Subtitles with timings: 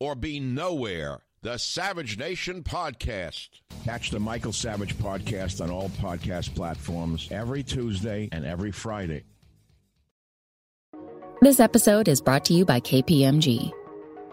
[0.00, 1.20] or be nowhere.
[1.42, 3.48] The Savage Nation Podcast.
[3.84, 9.24] Catch the Michael Savage Podcast on all podcast platforms every Tuesday and every Friday.
[11.40, 13.70] This episode is brought to you by KPMG.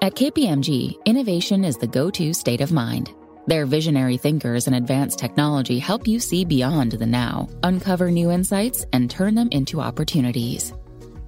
[0.01, 3.13] At KPMG, innovation is the go to state of mind.
[3.45, 8.85] Their visionary thinkers and advanced technology help you see beyond the now, uncover new insights,
[8.93, 10.73] and turn them into opportunities.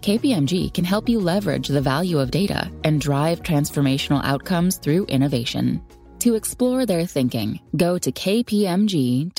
[0.05, 5.81] KPMG can help you leverage the value of data and drive transformational outcomes through innovation.
[6.19, 9.31] To explore their thinking, go to kpmg.us.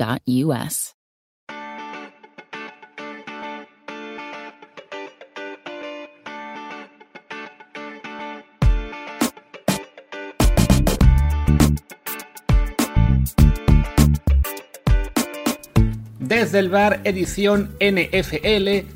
[16.18, 18.95] Desde el bar edición NFL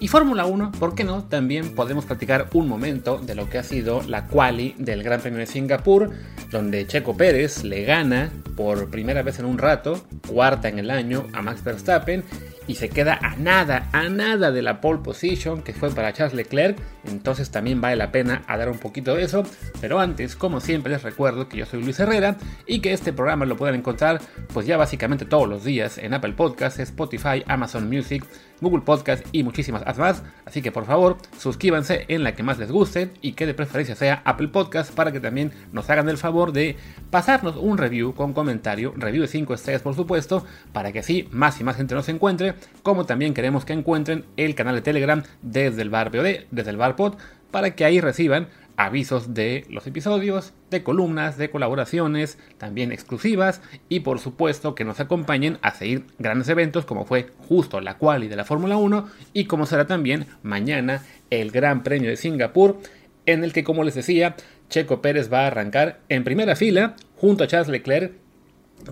[0.00, 1.24] y Fórmula 1, ¿por qué no?
[1.24, 5.40] También podemos platicar un momento de lo que ha sido la quali del Gran Premio
[5.40, 6.10] de Singapur,
[6.50, 11.26] donde Checo Pérez le gana por primera vez en un rato, cuarta en el año,
[11.32, 12.24] a Max Verstappen
[12.68, 16.34] y se queda a nada, a nada de la pole position que fue para Charles
[16.34, 19.42] Leclerc, entonces también vale la pena dar un poquito de eso,
[19.80, 23.46] pero antes, como siempre les recuerdo que yo soy Luis Herrera y que este programa
[23.46, 24.20] lo pueden encontrar
[24.52, 28.24] pues ya básicamente todos los días en Apple Podcasts, Spotify, Amazon Music,
[28.60, 32.70] Google Podcast y muchísimas más, así que por favor suscríbanse en la que más les
[32.70, 36.52] guste y que de preferencia sea Apple Podcast para que también nos hagan el favor
[36.52, 36.76] de
[37.10, 41.60] pasarnos un review con comentario, review de 5 estrellas por supuesto, para que así más
[41.60, 45.82] y más gente nos encuentre como también queremos que encuentren el canal de Telegram desde
[45.82, 47.14] el bar POD, desde el bar pod,
[47.50, 54.00] para que ahí reciban avisos de los episodios, de columnas, de colaboraciones, también exclusivas y
[54.00, 58.36] por supuesto que nos acompañen a seguir grandes eventos como fue justo la quali de
[58.36, 62.78] la Fórmula 1 y como será también mañana el Gran Premio de Singapur
[63.26, 64.36] en el que como les decía
[64.70, 68.12] Checo Pérez va a arrancar en primera fila junto a Charles Leclerc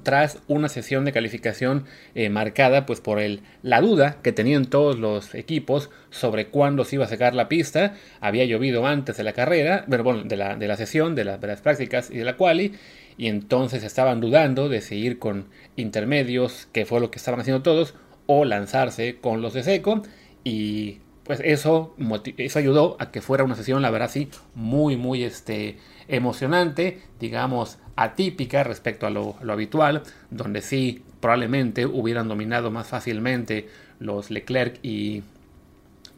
[0.02, 4.98] tras una sesión de calificación eh, marcada pues por el, la duda que tenían todos
[4.98, 7.94] los equipos sobre cuándo se iba a sacar la pista.
[8.20, 11.60] Había llovido antes de la carrera, bueno, de, la, de la sesión, de, de, las
[11.60, 12.72] prácticas y de la quali,
[13.18, 17.94] y entonces estaban dudando de seguir con intermedios, que fue lo que estaban haciendo todos,
[18.26, 20.02] o lanzarse con los de seco,
[20.44, 21.94] y pues eso,
[22.36, 25.76] eso ayudó a que fuera una sesión, la verdad, sí, muy, muy este,
[26.06, 34.30] emocionante, digamos, atípica respecto a lo, habitual, donde sí probablemente hubieran dominado más fácilmente los
[34.30, 35.24] Leclerc y,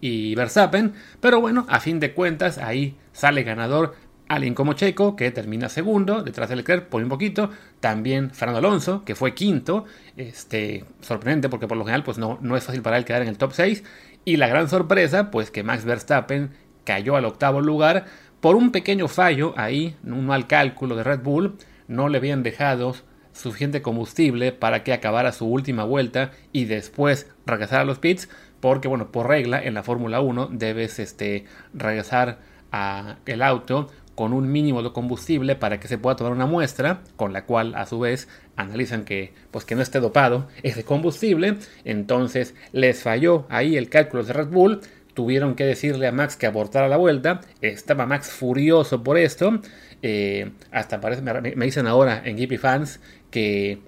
[0.00, 3.94] y Verstappen, pero bueno, a fin de cuentas ahí sale ganador
[4.28, 7.50] alguien como Checo, que termina segundo, detrás de Leclerc por un poquito,
[7.80, 9.86] también Fernando Alonso, que fue quinto,
[10.16, 13.28] este, sorprendente porque por lo general pues no, no es fácil para él quedar en
[13.28, 13.83] el top 6,
[14.28, 16.51] y la gran sorpresa pues que Max Verstappen
[16.84, 18.04] cayó al octavo lugar,
[18.41, 22.95] por un pequeño fallo ahí, un mal cálculo de Red Bull, no le habían dejado
[23.33, 28.28] suficiente combustible para que acabara su última vuelta y después regresar a los pits,
[28.60, 32.41] porque bueno, por regla en la Fórmula 1 debes este, regresar
[32.71, 37.03] a el auto con un mínimo de combustible para que se pueda tomar una muestra,
[37.15, 38.26] con la cual a su vez
[38.56, 44.24] analizan que pues que no esté dopado ese combustible, entonces les falló ahí el cálculo
[44.24, 44.80] de Red Bull,
[45.15, 47.42] tuvieron que decirle a Max que abortara la vuelta.
[47.60, 49.60] Estaba Max furioso por esto.
[50.03, 52.98] Eh, hasta parece, me, dicen ahora en GP Fans
[53.30, 53.78] que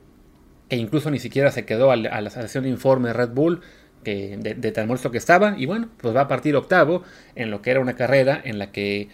[0.69, 3.63] que incluso ni siquiera se quedó a la, sesión de informe de Red Bull,
[4.05, 7.03] que, de, tan muerto que estaba, y bueno, pues va a partir octavo
[7.35, 9.09] en lo que era una carrera en la que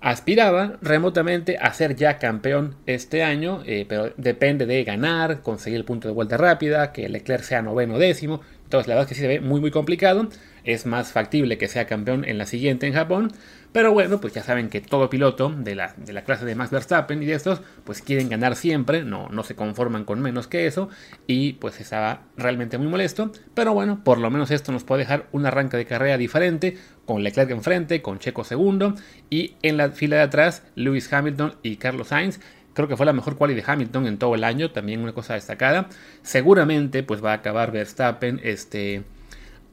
[0.00, 5.84] aspiraba remotamente a ser ya campeón este año, eh, pero depende de ganar, conseguir el
[5.84, 9.20] punto de vuelta rápida, que Leclerc sea noveno décimo, entonces la verdad es que sí
[9.20, 10.28] se ve muy muy complicado,
[10.64, 13.32] es más factible que sea campeón en la siguiente en Japón,
[13.72, 16.70] pero bueno, pues ya saben que todo piloto de la, de la clase de Max
[16.70, 20.66] Verstappen y de estos, pues quieren ganar siempre, no, no se conforman con menos que
[20.66, 20.88] eso,
[21.26, 23.30] y pues estaba realmente muy molesto.
[23.54, 27.22] Pero bueno, por lo menos esto nos puede dejar un arranque de carrera diferente, con
[27.22, 28.94] Leclerc enfrente, con Checo segundo,
[29.30, 32.40] y en la fila de atrás, Lewis Hamilton y Carlos Sainz.
[32.72, 35.34] Creo que fue la mejor quali de Hamilton en todo el año, también una cosa
[35.34, 35.88] destacada.
[36.22, 39.02] Seguramente pues va a acabar Verstappen este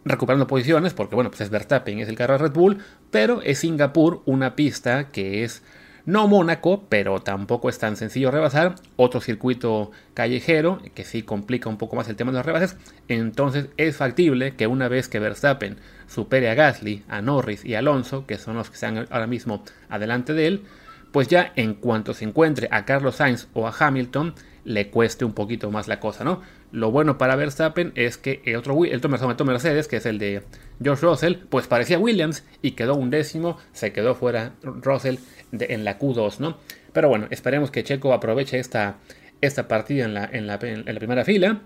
[0.06, 2.78] recuperando posiciones, porque bueno, pues es Verstappen, es el carro de Red Bull,
[3.12, 5.64] pero es Singapur una pista que es
[6.08, 11.78] no Mónaco, pero tampoco es tan sencillo rebasar, otro circuito callejero que sí complica un
[11.78, 12.78] poco más el tema de los rebases,
[13.10, 15.76] entonces es factible que una vez que Verstappen
[16.08, 19.64] supere a Gasly, a Norris y a Alonso, que son los que están ahora mismo
[19.90, 20.64] adelante de él,
[21.12, 24.34] pues ya en cuanto se encuentre a Carlos Sainz o a Hamilton,
[24.64, 26.42] le cueste un poquito más la cosa, ¿no?
[26.72, 30.44] Lo bueno para Verstappen es que el otro, el otro Mercedes, que es el de
[30.84, 35.16] George Russell, pues parecía Williams y quedó un décimo, se quedó fuera Russell
[35.54, 36.58] en la Q2, ¿no?
[36.92, 38.98] Pero bueno, esperemos que Checo aproveche esta,
[39.40, 41.62] esta partida en la, en, la, primera fila,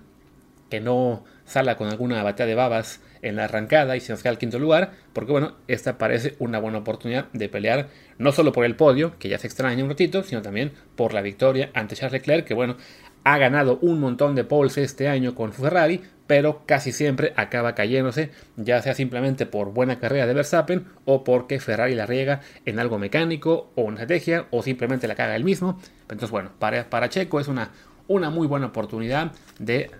[0.69, 4.31] que no salga con alguna batalla de babas en la arrancada y se nos queda
[4.31, 8.65] al quinto lugar, porque bueno, esta parece una buena oportunidad de pelear no solo por
[8.65, 12.13] el podio, que ya se extraña un ratito, sino también por la victoria ante Charles
[12.13, 12.77] Leclerc, que bueno,
[13.23, 18.31] ha ganado un montón de poles este año con Ferrari, pero casi siempre acaba cayéndose,
[18.55, 22.97] ya sea simplemente por buena carrera de Verstappen o porque Ferrari la riega en algo
[22.97, 25.79] mecánico o una estrategia o simplemente la caga él mismo.
[26.03, 27.71] Entonces, bueno, para, para Checo es una,
[28.07, 29.91] una muy buena oportunidad de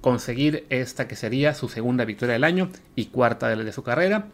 [0.00, 4.28] conseguir esta que sería su segunda victoria del año y cuarta de, de su carrera.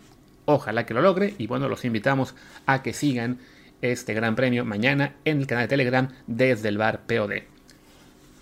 [0.44, 2.34] Ojalá que lo logre y bueno, los invitamos
[2.66, 3.38] a que sigan
[3.82, 7.59] este gran premio mañana en el canal de Telegram desde el bar POD.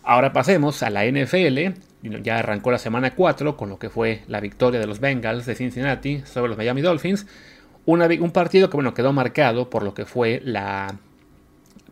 [0.09, 1.75] Ahora pasemos a la NFL.
[2.23, 5.55] Ya arrancó la semana 4 con lo que fue la victoria de los Bengals de
[5.55, 7.27] Cincinnati sobre los Miami Dolphins.
[7.85, 10.95] un partido que bueno, quedó marcado por lo que fue la,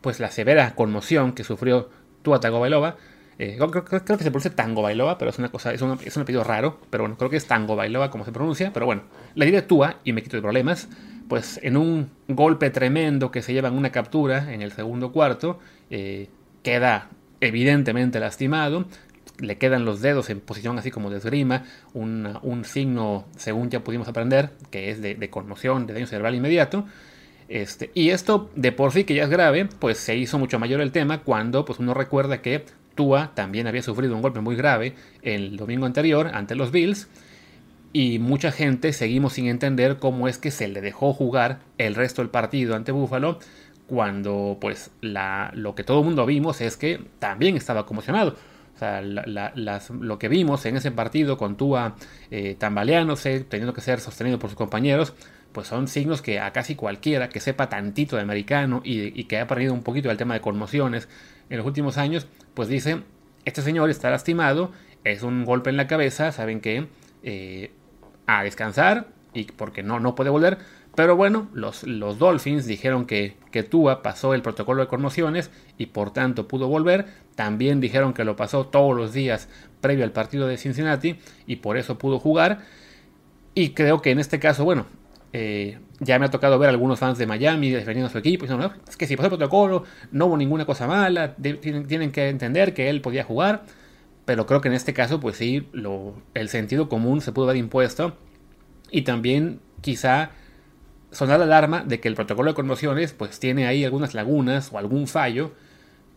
[0.00, 1.90] pues, la severa conmoción que sufrió
[2.22, 2.96] Tua Tagovailoa.
[3.38, 6.22] Eh, creo, que se pronuncia Tango Bailoa, pero es una cosa, es un, es un
[6.22, 9.02] apellido raro, pero bueno, creo que es Tango Bailoa como se pronuncia, pero bueno,
[9.34, 10.88] le diré Tua y me quito de problemas,
[11.28, 15.58] pues en un golpe tremendo que se lleva en una captura en el segundo cuarto,
[15.90, 16.30] eh,
[16.62, 17.10] queda
[17.46, 18.87] evidentemente lastimado,
[19.38, 24.08] le quedan los dedos en posición así como de esgrima, un, signo, según ya pudimos
[24.08, 26.87] aprender, que es de, conmoción, de daño cerebral inmediato.
[27.48, 30.81] Este, y esto de por sí que ya es grave, pues se hizo mucho mayor
[30.81, 32.64] el tema cuando pues uno recuerda que
[32.96, 37.08] Tua también había sufrido un golpe muy grave el domingo anterior ante los Bills
[37.93, 42.20] y mucha gente seguimos sin entender cómo es que se le dejó jugar el resto
[42.20, 43.38] del partido ante Buffalo
[43.86, 48.36] cuando pues la, lo que todo el mundo vimos es que también estaba conmocionado.
[48.74, 51.96] O sea, lo que vimos en ese partido con Tua
[52.30, 55.14] eh, tambaleándose, teniendo que ser sostenido por sus compañeros,
[55.52, 59.46] pues son signos que a casi cualquiera que sepa tantito de americano y, que ha
[59.46, 61.08] perdido un poquito el tema de conmociones
[61.48, 63.00] en los últimos años, pues dice,
[63.46, 64.72] este señor está lastimado,
[65.05, 66.88] es un golpe en la cabeza, saben que
[67.22, 67.70] eh,
[68.26, 70.58] a descansar y porque no, no puede volver,
[70.96, 75.86] pero bueno, los, los Dolphins dijeron que, que, Tua pasó el protocolo de conmociones y
[75.86, 77.06] por tanto pudo volver.
[77.34, 79.48] También dijeron que lo pasó todos los días
[79.82, 82.60] previo al partido de Cincinnati y por eso pudo jugar.
[83.55, 84.86] Y creo que en este caso, bueno,
[85.34, 88.46] eh, ya me ha tocado ver a algunos fans de Miami defendiendo a su equipo.
[88.46, 92.29] Diciendo, no, es que si pasó el protocolo, no hubo ninguna cosa mala, tienen, que
[92.31, 93.65] entender que él podía jugar.
[94.24, 97.56] Pero creo que en este caso, pues sí, lo, el sentido común se pudo ver
[97.56, 98.17] impuesto.
[98.91, 100.31] Y también quizá
[101.17, 104.79] sonar la alarma de que el protocolo de conmociones pues tiene ahí algunas lagunas o
[104.79, 105.53] algún fallo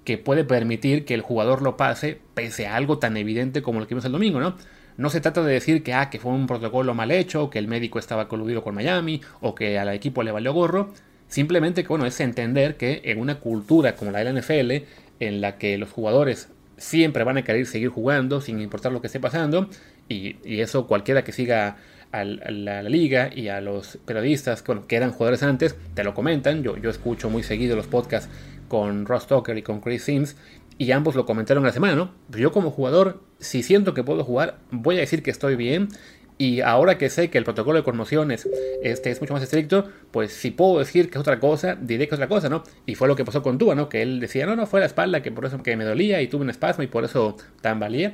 [0.03, 3.88] que puede permitir que el jugador lo pase pese a algo tan evidente como lo
[3.88, 4.56] que vimos el domingo, ¿no?
[4.98, 7.70] No se trata de decir que, ah, que fue un protocolo mal hecho, que el
[7.70, 10.91] médico estaba coludido con Miami, o que al equipo le valió gorro.
[11.29, 14.86] Simplemente que, bueno, es entender que en una cultura como la de la NFL,
[15.22, 19.08] en la que los jugadores siempre van a querer seguir jugando sin importar lo que
[19.08, 19.70] esté pasando,
[20.10, 21.77] y, y eso cualquiera que siga
[22.11, 26.63] a la, liga y a los periodistas que eran jugadores antes, te lo comentan.
[26.63, 28.29] Yo, yo escucho muy seguido los podcasts
[28.67, 30.35] con Ross Tucker y con Chris Sims
[30.79, 32.11] y ambos lo comentaron la semana, ¿no?
[32.29, 35.89] yo como jugador, si siento que puedo jugar, voy a decir que estoy bien
[36.37, 38.47] Y ahora que sé que el protocolo de conmociones
[38.81, 42.15] este, es mucho más estricto, pues si puedo decir que es otra cosa, diré que
[42.15, 42.63] es otra cosa, ¿no?
[42.85, 43.89] Y fue lo que pasó con Tua, ¿no?
[43.89, 46.29] Que él decía, no, no, fue la espalda, que por eso que me dolía y
[46.29, 48.13] tuve un espasmo y por eso tambalía.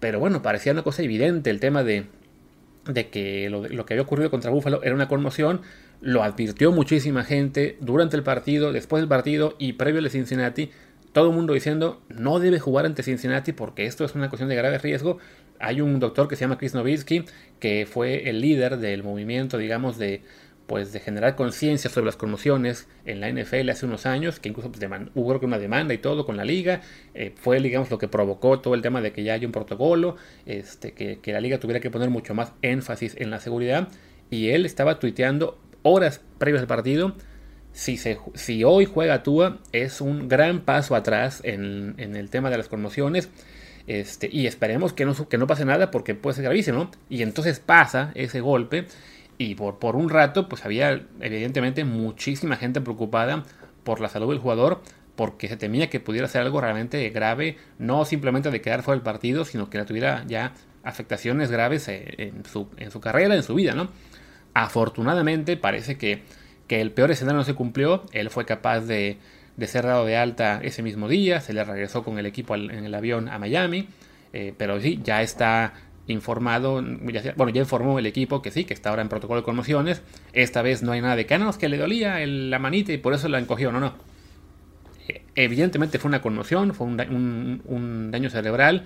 [0.00, 2.06] Pero bueno, parecía una cosa evidente el tema de,
[2.86, 5.62] de que lo, lo, que había ocurrido contra Buffalo era una conmoción.
[6.00, 10.70] Lo advirtió muchísima gente durante el partido, después del partido y previo al de Cincinnati.
[11.12, 14.56] Todo el mundo diciendo no debe jugar ante Cincinnati porque esto es una cuestión de
[14.56, 15.18] grave riesgo.
[15.58, 17.24] Hay un doctor que se llama Chris Nowitzki
[17.58, 20.22] que fue el líder del movimiento, digamos, de
[20.70, 24.70] pues de generar conciencia sobre las conmociones en la NFL hace unos años, que incluso
[24.70, 26.80] pues, hubo una demanda y todo con la liga,
[27.12, 30.14] eh, fue digamos lo que provocó todo el tema de que ya hay un protocolo,
[30.46, 33.88] este, que, que, la liga tuviera que poner mucho más énfasis en la seguridad,
[34.30, 37.16] y él estaba tuiteando horas previas al partido,
[37.72, 42.48] si, se, si hoy juega Tua es un gran paso atrás en, en el tema
[42.48, 43.28] de las conmociones,
[43.88, 47.58] este, y esperemos que no, que no pase nada porque puede ser gravísimo, y entonces
[47.58, 48.86] pasa ese golpe,
[49.40, 53.44] y por, por un rato, pues había evidentemente muchísima gente preocupada
[53.84, 54.82] por la salud del jugador,
[55.16, 59.02] porque se temía que pudiera ser algo realmente grave, no simplemente de quedar fuera del
[59.02, 63.42] partido, sino que la tuviera ya afectaciones graves eh, en su, en su carrera, en
[63.42, 63.88] su vida, ¿no?
[64.52, 66.22] Afortunadamente parece que,
[66.66, 69.16] que el peor escenario no se cumplió, él fue capaz de,
[69.56, 72.84] de, ser dado de alta ese mismo día, se le regresó con el equipo en
[72.84, 73.88] el avión a Miami,
[74.34, 75.72] eh, pero sí, ya está
[76.12, 76.82] informado,
[77.36, 80.02] bueno, ya informó el equipo que sí, que está ahora en protocolo de conmociones.
[80.32, 83.28] Esta vez no hay nada de que, que le dolía la manita y por eso
[83.28, 83.72] la encogió.
[83.72, 83.94] No, no.
[85.08, 88.84] Eh, evidentemente fue una conmoción, fue un, daño cerebral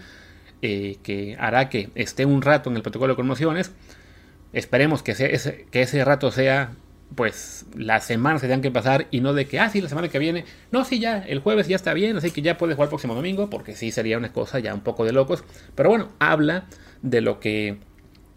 [0.63, 3.73] eh, que hará que esté un rato en el protocolo de conmociones.
[4.53, 6.73] Esperemos que, ese, que ese rato sea
[7.15, 10.09] pues las semanas que tengan que pasar y no de que, ah, sí, la semana
[10.09, 12.87] que viene, no, sí, ya, el jueves ya está bien, así que ya puede jugar
[12.87, 15.45] el próximo domingo, porque sí sería una cosa ya un poco de locos.
[15.75, 16.67] Pero bueno, habla
[17.03, 17.79] de lo que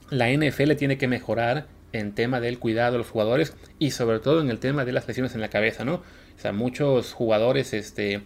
[0.09, 4.41] la NFL tiene que mejorar en tema del cuidado de los jugadores y sobre todo
[4.41, 5.95] en el tema de las lesiones en la cabeza, ¿no?
[5.95, 8.21] O sea, muchos jugadores, este,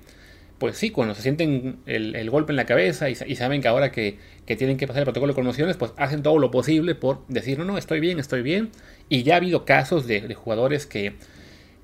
[0.61, 3.91] pues sí, cuando se sienten el, el golpe en la cabeza y, saben que ahora
[3.91, 7.25] que, que, tienen que pasar el protocolo de conmociones, pues hacen todo lo posible por
[7.29, 8.69] decir, no, no, estoy bien, estoy bien.
[9.09, 11.15] Y ya ha habido casos de, jugadores que,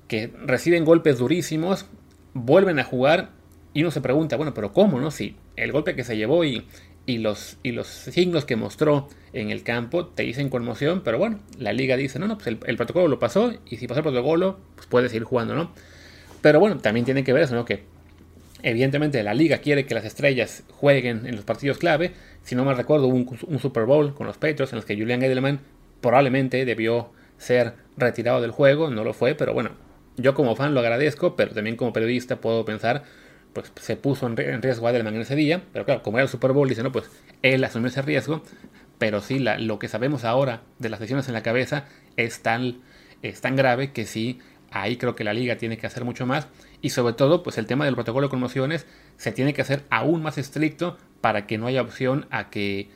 [0.06, 1.86] que reciben golpes durísimos,
[2.34, 3.30] vuelven a jugar
[3.74, 5.10] y uno se pregunta, bueno, pero ¿cómo, no?
[5.10, 6.64] Si el golpe que se llevó y,
[7.04, 11.40] y los, y los signos que mostró en el campo te dicen conmoción, pero bueno,
[11.58, 14.04] la liga dice, no, no, pues el, el protocolo lo pasó y si pasó el
[14.04, 15.72] protocolo, pues puedes ir jugando, ¿no?
[16.42, 17.64] Pero bueno, también tiene que ver eso, ¿no?
[17.64, 17.97] Que
[18.62, 22.12] evidentemente la liga quiere que las estrellas jueguen en los partidos clave.
[22.42, 25.22] Si no me recuerdo, hubo un, Super Bowl con los Patriots en los que Julian
[25.22, 25.60] Edelman
[26.00, 29.70] probablemente debió ser retirado del juego, no lo fue, pero bueno,
[30.16, 33.04] yo como fan lo agradezco, pero también como periodista puedo pensar,
[33.52, 36.52] pues se puso en, riesgo Edelman en ese día, pero claro, como era el Super
[36.52, 37.10] Bowl, dice, no, pues
[37.42, 38.42] él asumió ese riesgo,
[38.98, 41.84] pero sí, lo que sabemos ahora de las lesiones en la cabeza
[42.16, 42.78] es tan,
[43.22, 46.48] es tan grave que sí, ahí creo que la liga tiene que hacer mucho más,
[46.80, 50.22] y sobre todo, pues el tema del protocolo de conmociones se tiene que hacer aún
[50.22, 52.90] más estricto para que no haya opción a que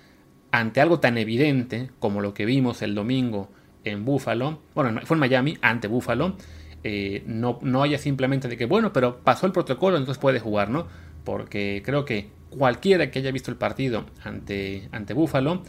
[0.52, 3.50] ante algo tan evidente como lo que vimos el domingo
[3.84, 6.36] en Buffalo, bueno, fue en Miami, ante Buffalo,
[6.84, 10.68] eh, no, no haya simplemente de que, bueno, pero pasó el protocolo, entonces puede jugar,
[10.68, 10.86] ¿no?
[11.24, 15.62] Porque creo que cualquiera que haya visto el partido ante, ante Buffalo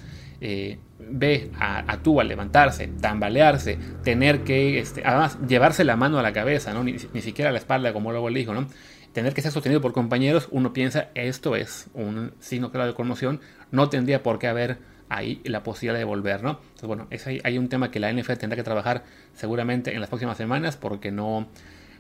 [0.46, 6.22] eh, ve a, a Tua levantarse, tambalearse, tener que, este, además, llevarse la mano a
[6.22, 6.84] la cabeza, ¿no?
[6.84, 8.68] Ni, siquiera a la espalda, como luego él dijo, ¿no?
[9.14, 13.40] Tener que ser sostenido por compañeros, uno piensa, esto es un signo claro de conmoción,
[13.72, 16.60] no tendría por qué haber ahí la posibilidad de volver, ¿no?
[16.62, 20.10] Entonces, bueno, es hay un tema que la NFL tendrá que trabajar seguramente en las
[20.10, 21.48] próximas semanas porque no,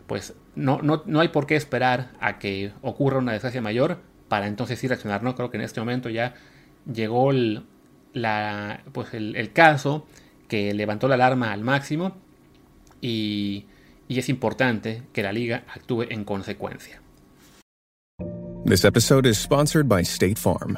[0.05, 4.47] pues, no, no, no hay por qué esperar a que ocurra una desgracia mayor para
[4.47, 5.33] entonces sí reaccionar, ¿no?
[5.33, 6.33] Creo que en este momento ya
[6.91, 7.63] llegó el,
[8.13, 10.05] la, pues el, caso
[10.47, 12.15] que levantó la alarma al máximo
[13.01, 13.65] y,
[14.07, 17.01] y es importante que la liga actúe en consecuencia.
[18.65, 20.77] This episode is sponsored by State Farm.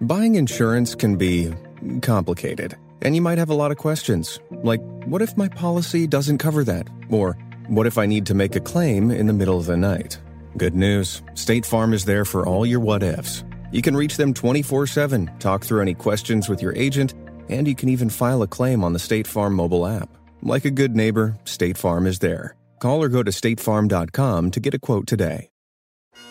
[0.00, 1.52] Buying insurance can be
[2.00, 6.38] complicated, and you might have a lot of questions, like what if my policy doesn't
[6.38, 6.88] cover that?
[7.10, 7.36] Or
[7.68, 10.18] what if I need to make a claim in the middle of the night?
[10.56, 13.44] Good news State Farm is there for all your what ifs.
[13.72, 17.14] You can reach them 24 7, talk through any questions with your agent,
[17.48, 20.08] and you can even file a claim on the State Farm mobile app.
[20.42, 22.56] Like a good neighbor, State Farm is there.
[22.78, 25.48] Call or go to statefarm.com to get a quote today.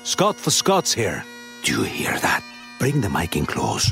[0.03, 1.23] Scott for Scott's here.
[1.63, 2.43] Do you hear that?
[2.79, 3.91] Bring the mic in close.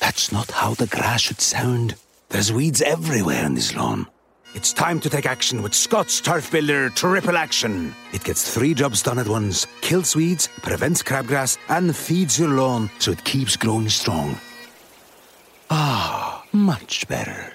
[0.00, 1.94] That's not how the grass should sound.
[2.28, 4.06] There's weeds everywhere in this lawn.
[4.54, 7.94] It's time to take action with Scott's Turf Builder Triple Action.
[8.14, 12.90] It gets three jobs done at once kills weeds, prevents crabgrass, and feeds your lawn
[12.98, 14.38] so it keeps growing strong.
[15.68, 17.52] Ah, much better.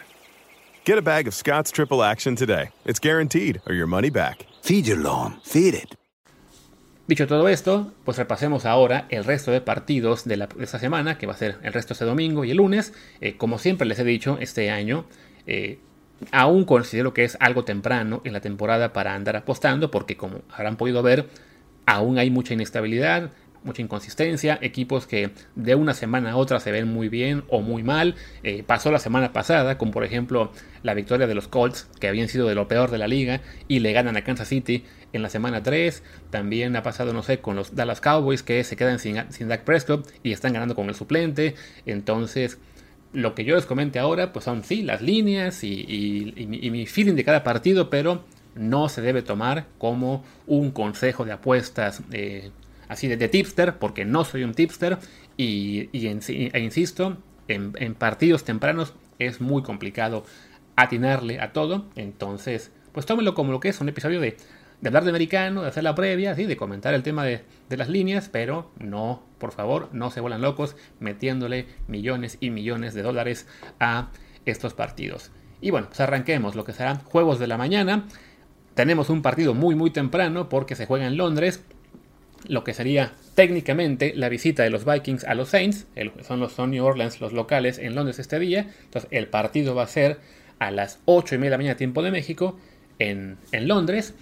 [0.85, 2.69] Get a bag of Scott's Triple Action today.
[2.85, 4.45] It's guaranteed, or your money back.
[4.61, 5.95] Feed your lawn, feed it.
[7.07, 11.17] Dicho todo esto, pues repasemos ahora el resto de partidos de, la, de esta semana,
[11.17, 12.93] que va a ser el resto este domingo y el lunes.
[13.19, 15.05] Eh, como siempre les he dicho, este año
[15.47, 15.79] eh,
[16.31, 20.77] aún considero que es algo temprano en la temporada para andar apostando, porque como habrán
[20.77, 21.27] podido ver,
[21.85, 23.31] aún hay mucha inestabilidad,
[23.63, 27.83] mucha inconsistencia, equipos que de una semana a otra se ven muy bien o muy
[27.83, 28.15] mal.
[28.43, 30.51] Eh, pasó la semana pasada, como por ejemplo
[30.83, 33.79] la victoria de los Colts, que habían sido de lo peor de la liga, y
[33.79, 36.03] le ganan a Kansas City en la semana 3.
[36.29, 40.09] También ha pasado, no sé, con los Dallas Cowboys, que se quedan sin Dak Prescott
[40.23, 41.55] y están ganando con el suplente.
[41.85, 42.59] Entonces,
[43.13, 47.23] lo que yo les comente ahora, pues son sí, las líneas y, mi, feeling de
[47.23, 48.23] cada partido, pero
[48.55, 52.51] no se debe tomar como un consejo de apuestas eh,
[52.87, 54.97] así de, tipster, porque no soy un tipster.
[55.37, 57.17] Y, e insisto,
[57.47, 60.25] en, en, partidos tempranos es muy complicado
[60.75, 64.37] atinarle a todo, entonces pues tómenlo como lo que es un episodio de,
[64.83, 67.77] de hablar de americano, de hacer la previa, así, de comentar el tema de, de,
[67.77, 73.01] las líneas, pero no, por favor, no se vuelan locos metiéndole millones y millones de
[73.01, 73.47] dólares
[73.79, 74.09] a
[74.45, 75.31] estos partidos.
[75.61, 78.07] Y bueno, pues arranquemos lo que serán juegos de la mañana.
[78.75, 81.63] Tenemos un partido muy muy temprano porque se juega en Londres
[82.49, 85.87] lo que sería técnicamente la visita de los Vikings a los Saints,
[86.27, 89.83] son los son New Orleans los locales en Londres este día, entonces el partido va
[89.83, 90.19] a ser
[90.59, 92.59] a las 8 y media de la mañana tiempo de México
[92.99, 94.13] en, en Londres,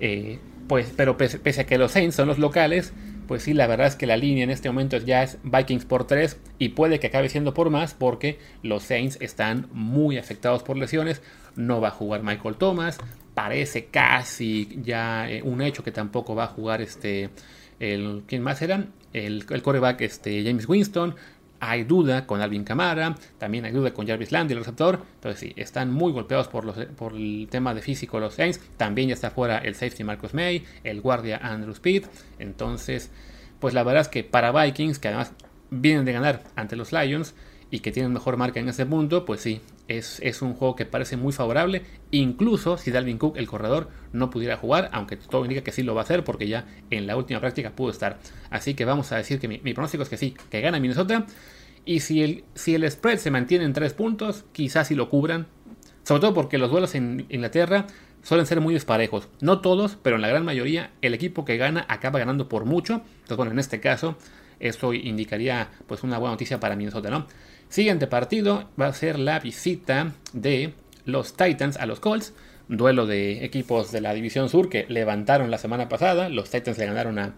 [0.00, 0.38] eh,
[0.68, 2.92] pues, pero pese, a que los Saints son los locales,
[3.26, 6.06] pues sí, la verdad es que la línea en este momento ya es Vikings por
[6.06, 10.76] 3 y puede que acabe siendo por más porque los Saints están muy afectados por
[10.76, 11.22] lesiones,
[11.56, 12.98] no va a jugar Michael Thomas,
[13.34, 17.30] parece casi ya eh, un hecho que tampoco va a jugar este
[17.80, 18.86] el, ¿quién más era?
[19.12, 21.14] El, el coreback este, James Winston.
[21.60, 25.00] Hay duda con Alvin Kamara, también hay duda con Jarvis Landry, el receptor.
[25.14, 28.60] Entonces sí, están muy golpeados por, los, por el tema de físico los Saints.
[28.76, 32.04] También ya está fuera el safety Marcus May, el guardia Andrew Speed.
[32.38, 33.10] Entonces,
[33.58, 35.32] pues la verdad es que para Vikings, que además
[35.70, 37.34] vienen de ganar ante los Lions
[37.70, 40.86] y que tienen mejor marca en ese punto, pues sí, es, es, un juego que
[40.86, 45.62] parece muy favorable, incluso si Dalvin Cook, el corredor, no pudiera jugar, aunque todo indica
[45.62, 48.18] que sí lo va a hacer porque ya en la última práctica pudo estar.
[48.50, 51.26] Así que vamos a decir que mi, pronóstico es que sí, que gana Minnesota.
[51.84, 55.46] Y si el, si el spread se mantiene en 3 puntos, quizás sí lo cubran.
[56.04, 57.86] Sobre todo porque los duelos en Inglaterra
[58.22, 59.28] suelen ser muy desparejos.
[59.40, 63.02] No todos, pero en la gran mayoría el equipo que gana acaba ganando por mucho.
[63.20, 64.16] Entonces, bueno, en este caso,
[64.60, 67.26] eso indicaría pues una buena noticia para Minnesota, ¿no?
[67.68, 70.72] Siguiente partido va a ser la visita de
[71.04, 72.32] los Titans a los Colts.
[72.68, 76.30] Duelo de equipos de la División Sur que levantaron la semana pasada.
[76.30, 77.34] Los Titans le ganaron a,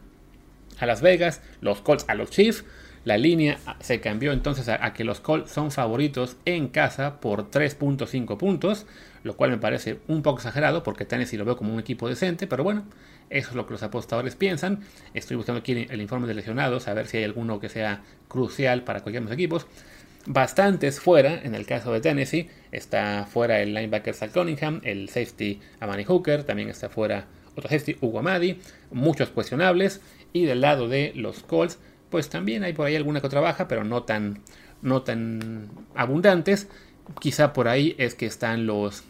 [0.79, 2.65] a Las Vegas, los Colts a los Chiefs.
[3.05, 8.37] La línea se cambió entonces a, que los Colts son favoritos en casa por 3.5
[8.37, 8.87] puntos,
[9.25, 12.47] lo cual me parece un poco exagerado porque Tennessee lo veo como un equipo decente,
[12.47, 12.85] pero bueno,
[13.31, 14.81] eso es lo que los apostadores piensan.
[15.15, 18.85] Estoy buscando aquí el informe de lesionados, a ver si hay alguno que sea crucial
[18.85, 19.67] para cualquiera de los equipos
[20.27, 25.61] bastantes fuera, en el caso de Tennessee, está fuera el linebacker Sal Cunningham, el safety
[25.81, 30.01] Amani Hooker, también está fuera otro safety Hugo Amadi, muchos cuestionables,
[30.33, 31.79] y del lado de los Colts,
[32.11, 34.41] pues también hay por ahí alguna que otra baja, pero no tan,
[34.83, 36.69] no tan abundantes.
[37.21, 39.05] Quizá por ahí es que están los,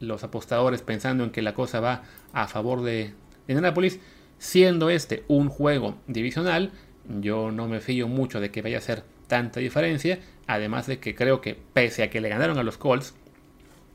[0.00, 3.12] los apostadores pensando en que la cosa va a favor de, de
[3.48, 4.00] Indianapolis,
[4.38, 6.72] siendo este un juego divisional,
[7.20, 11.14] yo no me fío mucho de que vaya a ser tanta diferencia, Además de que
[11.14, 13.14] creo que pese a que le ganaron a los Colts,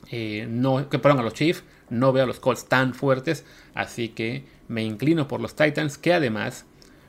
[0.10, 3.46] eh, no, que perdón, a los Chiefs, no veo a los Colts tan fuertes.
[3.74, 6.66] Así que me inclino por los Titans, que además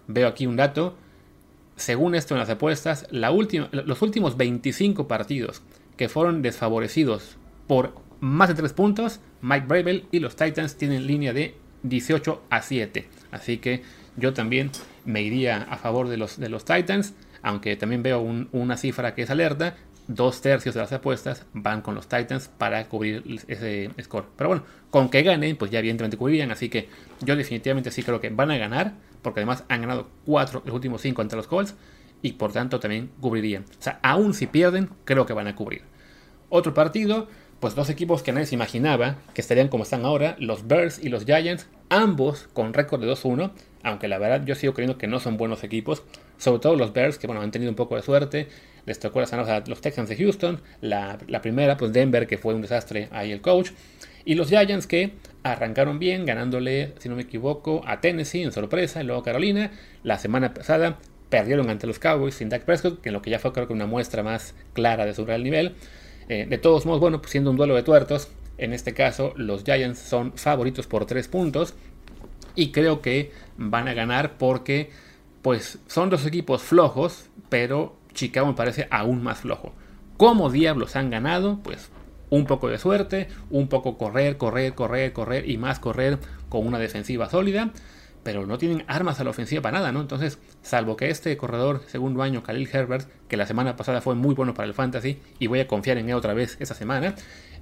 [0.07, 0.97] veo aquí un dato.
[1.77, 5.63] Según esto en las apuestas, los últimos 25 partidos
[5.97, 11.33] que fueron desfavorecidos por más de 3 puntos, Mike Bravel y los Titans tienen línea
[11.33, 13.09] de 18 a 7.
[13.31, 13.83] Así que
[14.17, 14.71] yo también
[15.05, 19.15] me iría a favor de los, de los Titans aunque también veo un, una cifra
[19.15, 19.77] que es alerta,
[20.09, 24.27] dos tercios de las apuestas van con los Titans para cubrir ese score.
[24.37, 26.89] Pero bueno, con que ganen, pues ya evidentemente cubrirían, así que
[27.21, 31.01] yo definitivamente sí creo que van a ganar, porque además han ganado cuatro los últimos
[31.01, 31.75] cinco ante los Colts,
[32.23, 33.65] y por tanto también cubrirían.
[33.65, 35.83] O sea, aún si pierden, creo que van a cubrir.
[36.49, 37.29] Otro partido,
[37.61, 41.09] pues dos equipos que nadie se imaginaba que estarían como están ahora, los Bears y
[41.09, 43.53] los Giants, ambos con récord de 2-1,
[43.83, 46.05] aunque la verdad yo sigo creyendo que no son buenos equipos,
[46.43, 48.49] sobre todo los Bears, que bueno, han tenido un poco de suerte,
[48.85, 52.55] les tocó las a los Texans de Houston, la, la, primera, pues Denver, que fue
[52.55, 53.71] un desastre ahí el coach,
[54.25, 55.13] y los Giants que
[55.45, 59.71] arrancaron bien, ganándole, si no me equivoco, a Tennessee en sorpresa, y luego Carolina,
[60.03, 63.39] la semana pasada perdieron ante los Cowboys sin Dak Prescott, que en lo que ya
[63.39, 65.75] fue creo que una muestra más clara de su real nivel,
[66.29, 69.65] Eh, de todos modos, bueno, pues siendo un duelo de tuertos, en este caso los
[69.65, 71.75] Giants son favoritos por 3 puntos.
[72.55, 74.91] Y creo que van a ganar porque
[75.43, 79.73] pues son dos equipos flojos, pero Chicago me parece aún más flojo.
[80.17, 81.59] ¿Cómo diablos han ganado?
[81.63, 81.91] Pues
[82.31, 86.79] un poco de suerte, un poco correr, correr, correr, correr y más correr con una
[86.79, 87.73] defensiva sólida,
[88.23, 90.01] pero no tienen armas a la ofensiva para nada, ¿no?
[90.01, 94.35] Entonces, salvo que este corredor segundo año, Khalil Herbert, que la semana pasada fue muy
[94.35, 97.15] bueno para el fantasy y voy a confiar en él otra vez esta semana,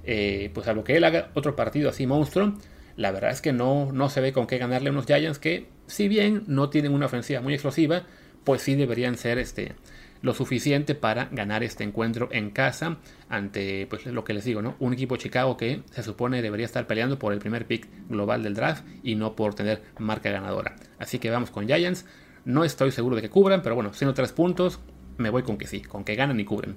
[0.03, 2.53] eh, pues salvo que él haga otro partido así monstruo,
[2.95, 5.67] la verdad es que no, no se ve con qué ganarle a unos Giants que,
[5.87, 8.03] si bien no tienen una ofensiva muy explosiva,
[8.43, 9.75] pues sí deberían ser este,
[10.21, 12.97] lo suficiente para ganar este encuentro en casa
[13.29, 14.75] ante pues lo que les digo, ¿no?
[14.79, 18.53] Un equipo Chicago que se supone debería estar peleando por el primer pick global del
[18.53, 20.75] draft y no por tener marca ganadora.
[20.99, 22.05] Así que vamos con Giants.
[22.45, 24.79] No estoy seguro de que cubran, pero bueno, siendo tres puntos,
[25.17, 26.75] me voy con que sí, con que ganan y cubren.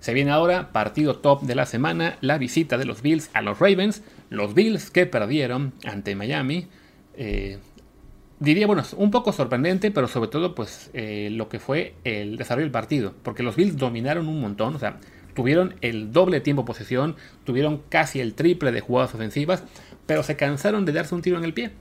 [0.00, 3.58] Se viene ahora partido top de la semana, la visita de los Bills a los
[3.58, 4.02] Ravens.
[4.30, 6.68] Los Bills que perdieron ante Miami.
[7.14, 7.58] Eh,
[8.38, 12.64] diría, bueno, un poco sorprendente, pero sobre todo, pues, eh, lo que fue el desarrollo
[12.64, 13.14] del partido.
[13.22, 14.98] Porque los Bills dominaron un montón, o sea,
[15.34, 19.62] tuvieron el doble tiempo de posesión, tuvieron casi el triple de jugadas ofensivas,
[20.06, 21.72] pero se cansaron de darse un tiro en el pie.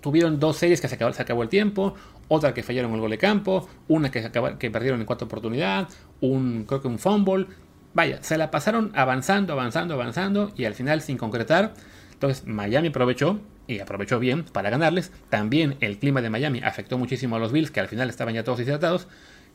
[0.00, 1.94] Tuvieron dos series que se acabó, se acabó el tiempo,
[2.28, 5.88] otra que fallaron el gol de campo, una que, que perdieron en cuarta oportunidad,
[6.22, 7.46] un, creo que un fumble.
[7.92, 11.74] Vaya, se la pasaron avanzando, avanzando, avanzando y al final sin concretar.
[12.14, 15.12] Entonces Miami aprovechó y aprovechó bien para ganarles.
[15.28, 18.44] También el clima de Miami afectó muchísimo a los Bills, que al final estaban ya
[18.44, 19.08] todos deshidratados.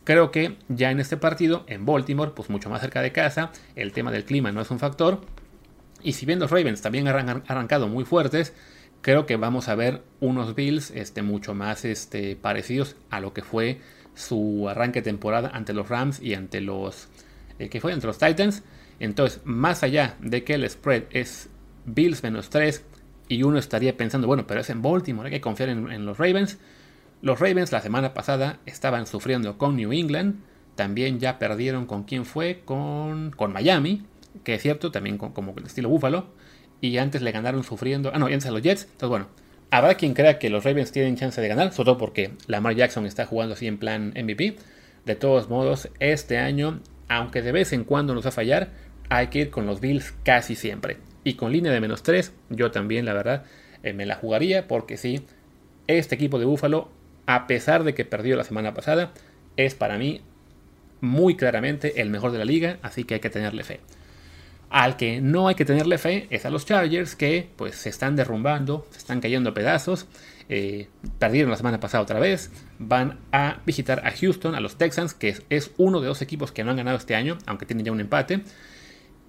[0.04, 3.92] Creo que ya en este partido, en Baltimore, pues mucho más cerca de casa, el
[3.92, 5.22] tema del clima no es un factor.
[6.04, 8.54] Y si bien los Ravens también han arrancado muy fuertes,
[9.02, 13.42] creo que vamos a ver unos Bills este, mucho más este, parecidos a lo que
[13.42, 13.82] fue
[14.18, 17.08] su arranque de temporada ante los Rams y ante los
[17.60, 18.64] eh, que fue los Titans.
[19.00, 21.50] Entonces, más allá de que el spread es
[21.86, 22.84] Bills menos 3,
[23.30, 26.58] y uno estaría pensando, bueno, pero es en Baltimore, hay que confiar en, los Ravens.
[27.22, 30.40] Los Ravens la semana pasada estaban sufriendo con New England,
[30.76, 34.04] también ya perdieron con quién fue, con, con Miami,
[34.44, 36.28] que es cierto, también como el estilo Buffalo,
[36.80, 39.28] y antes le ganaron sufriendo, ah no, antes a los Jets, entonces bueno,
[39.72, 43.06] habrá quien crea que los Ravens tienen chance de ganar, sobre todo porque Lamar Jackson
[43.06, 44.56] está jugando así en plan MVP.
[45.06, 48.70] De todos modos, este año, aunque de vez en cuando nos va a fallar,
[49.10, 50.98] hay que ir con los Bills casi siempre.
[51.24, 53.46] Y con línea de menos 3, yo también, la verdad,
[53.84, 55.26] eh, me la jugaría porque sí,
[55.88, 56.90] este equipo de Búfalo,
[57.26, 59.12] a pesar de que perdió la semana pasada,
[59.56, 60.22] es para mí
[61.02, 63.80] muy claramente el mejor de la liga, así que hay que tenerle fe.
[64.70, 68.16] Al que no hay que tenerle fe es a los Chargers que pues se están
[68.16, 70.08] derrumbando, se están cayendo a pedazos,
[70.50, 70.88] eh,
[71.20, 75.36] perdieron la semana pasada otra vez, van a visitar a Houston, a los Texans, que
[75.50, 78.02] es, uno de dos equipos que no han ganado este año, aunque tienen ya un
[78.02, 78.42] empate,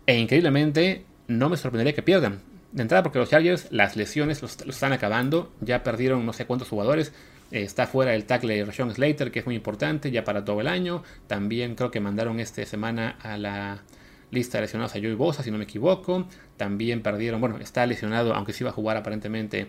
[0.06, 2.40] e increíblemente no me sorprendería que pierdan.
[2.72, 6.68] De entrada porque los Chargers las lesiones los, están acabando, ya perdieron no sé cuántos
[6.68, 7.12] jugadores,
[7.50, 10.60] eh, está fuera el tackle de Rashawn Slater que es muy importante ya para todo
[10.60, 13.82] el año, también creo que mandaron esta semana a la
[14.30, 18.34] lista de lesionados a Joey Bosa si no me equivoco, también perdieron, bueno está lesionado
[18.34, 19.68] aunque sí iba a jugar aparentemente,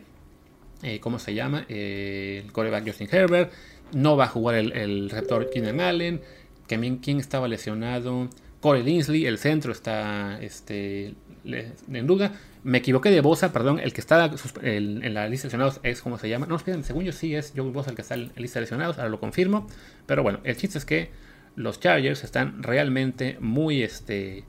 [0.83, 1.65] eh, ¿cómo se llama?
[1.69, 3.51] Eh, el coreback Justin Herbert,
[3.93, 6.21] no va a jugar el, el receptor Keenan Allen,
[6.67, 8.29] también quién estaba lesionado,
[8.61, 12.33] Corey Linsley, el centro está este, en duda.
[12.63, 16.17] Me equivoqué de Bosa, perdón, el que está en la lista de lesionados es como
[16.17, 16.45] se llama.
[16.45, 18.63] No, esperen, según yo sí es Joey Bosa el que está en la lista de
[18.63, 19.67] lesionados, ahora lo confirmo.
[20.05, 21.09] Pero bueno, el chiste es que
[21.55, 24.43] los Chargers están realmente muy este,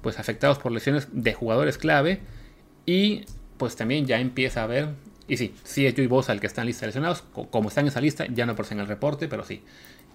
[0.00, 2.20] pues afectados por lesiones de jugadores clave.
[2.86, 3.24] Y
[3.56, 4.88] pues también ya empieza a haber.
[5.26, 7.22] Y sí, sí es Joey Bosa el que está en lista de lesionados.
[7.22, 9.62] Como está en esa lista, ya no por en el reporte, pero sí.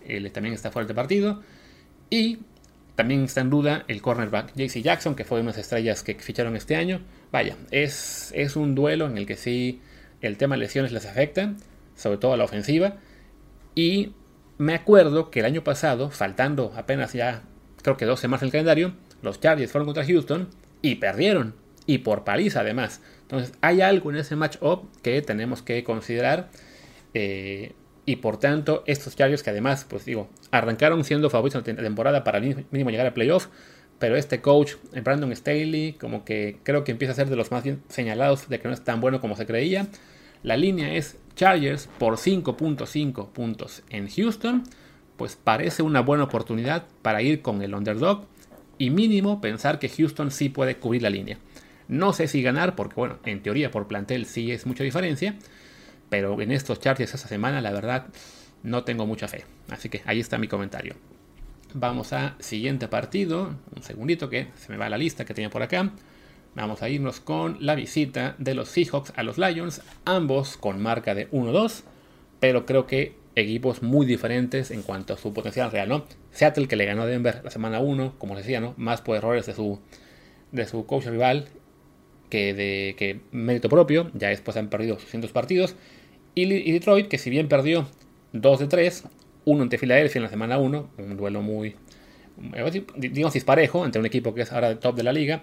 [0.07, 1.41] Él también está fuera de partido.
[2.09, 2.39] Y
[2.95, 6.55] también está en duda el cornerback JC Jackson, que fue de las estrellas que ficharon
[6.55, 7.01] este año.
[7.31, 9.81] Vaya, es, es un duelo en el que sí
[10.21, 11.55] el tema de lesiones les afecta,
[11.95, 12.97] sobre todo a la ofensiva.
[13.73, 14.11] Y
[14.59, 17.43] me acuerdo que el año pasado, faltando apenas ya
[17.81, 20.49] creo que dos semanas el calendario, los Chargers fueron contra Houston
[20.81, 21.55] y perdieron.
[21.85, 23.01] Y por paliza además.
[23.21, 26.49] Entonces hay algo en ese match-up que tenemos que considerar.
[27.13, 27.71] Eh,
[28.05, 32.25] y por tanto, estos Chargers que además, pues digo, arrancaron siendo favoritos en la temporada
[32.25, 33.47] para mínimo llegar a playoff.
[33.97, 37.49] Pero este coach, eh, Brandon Staley, como que creo que empieza a ser de los
[37.49, 39.87] más bien señalados de que no es tan bueno como se creía.
[40.43, 44.63] La línea es Chargers por 5.5 puntos en Houston.
[45.17, 48.25] Pues parece una buena oportunidad para ir con el underdog
[48.77, 51.37] y mínimo pensar que Houston sí puede cubrir la línea.
[51.89, 55.35] No sé si ganar, porque bueno, en teoría por plantel sí es mucha diferencia,
[56.09, 58.07] pero en estos Chargers esta semana, la verdad,
[58.63, 59.45] no tengo mucha fe.
[59.69, 60.95] Así que ahí está mi comentario.
[61.73, 63.55] Vamos a siguiente partido.
[63.75, 65.91] Un segundito que se me va la lista que tenía por acá.
[66.55, 71.15] Vamos a irnos con la visita de los Seahawks a los Lions, ambos con marca
[71.15, 71.83] de 1-2,
[72.39, 76.05] pero creo que equipos muy diferentes en cuanto a su potencial real, ¿no?
[76.31, 78.73] Seattle que le ganó a Denver la semana 1, como les decía, ¿no?
[78.77, 79.79] Más por errores de su,
[80.51, 81.47] de su coach rival
[82.29, 85.75] que de que mérito propio, ya después han perdido 200 partidos.
[86.35, 87.87] Y, Detroit, que si bien perdió
[88.33, 89.03] 2 de 3,
[89.45, 91.75] uno ante Filadelfia en la semana 1, un duelo muy,
[92.95, 95.41] digamos, disparejo entre un equipo que es ahora top de la liga,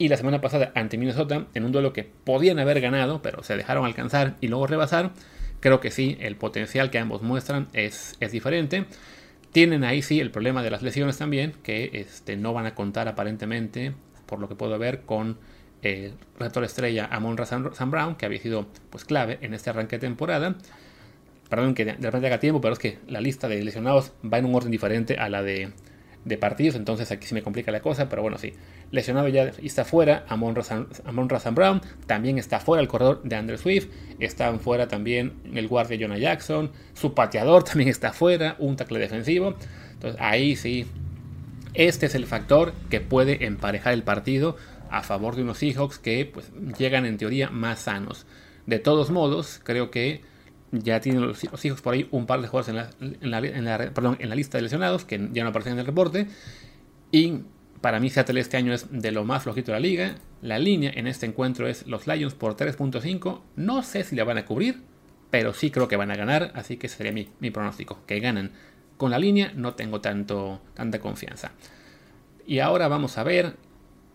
[0.00, 3.54] y la semana pasada ante Minnesota en un duelo que podían haber ganado, pero se
[3.58, 5.10] dejaron alcanzar y luego rebasar.
[5.60, 8.86] Creo que sí, el potencial que ambos muestran es, es diferente.
[9.52, 13.08] Tienen ahí sí el problema de las lesiones también, que este, no van a contar
[13.08, 13.92] aparentemente,
[14.24, 15.36] por lo que puedo ver, con
[15.82, 20.00] el reactor estrella Amon Sam Brown, que había sido pues, clave en este arranque de
[20.00, 20.56] temporada.
[21.50, 24.46] Perdón que de repente haga tiempo, pero es que la lista de lesionados va en
[24.46, 25.72] un orden diferente a la de,
[26.24, 28.52] de partidos, entonces aquí sí me complica la cosa, pero bueno, sí.
[28.90, 33.88] Lesionado ya está fuera Amon Razan Brown, también está fuera el corredor de Andrew Swift,
[34.18, 39.54] están fuera también el guardia Jonah Jackson, su pateador también está fuera, un tackle defensivo.
[39.92, 40.86] Entonces ahí sí,
[41.74, 44.56] este es el factor que puede emparejar el partido
[44.90, 48.26] a favor de unos Seahawks que pues, llegan en teoría más sanos.
[48.66, 50.22] De todos modos, creo que
[50.72, 53.40] ya tienen los, hijos por ahí un par de jugadores en la,
[54.34, 56.26] lista de lesionados que ya no aparecen en el reporte.
[57.10, 57.40] Y
[57.80, 60.14] para mí Seattle este año es de lo más flojito de la liga.
[60.42, 63.40] La línea en este encuentro es los Lions por 3.5.
[63.56, 64.82] No sé si la van a cubrir,
[65.30, 66.52] pero sí creo que van a ganar.
[66.54, 68.52] Así que sería mi, mi pronóstico, que ganan.
[68.96, 71.52] Con la línea no tengo tanto, tanta confianza.
[72.46, 73.56] Y ahora vamos a ver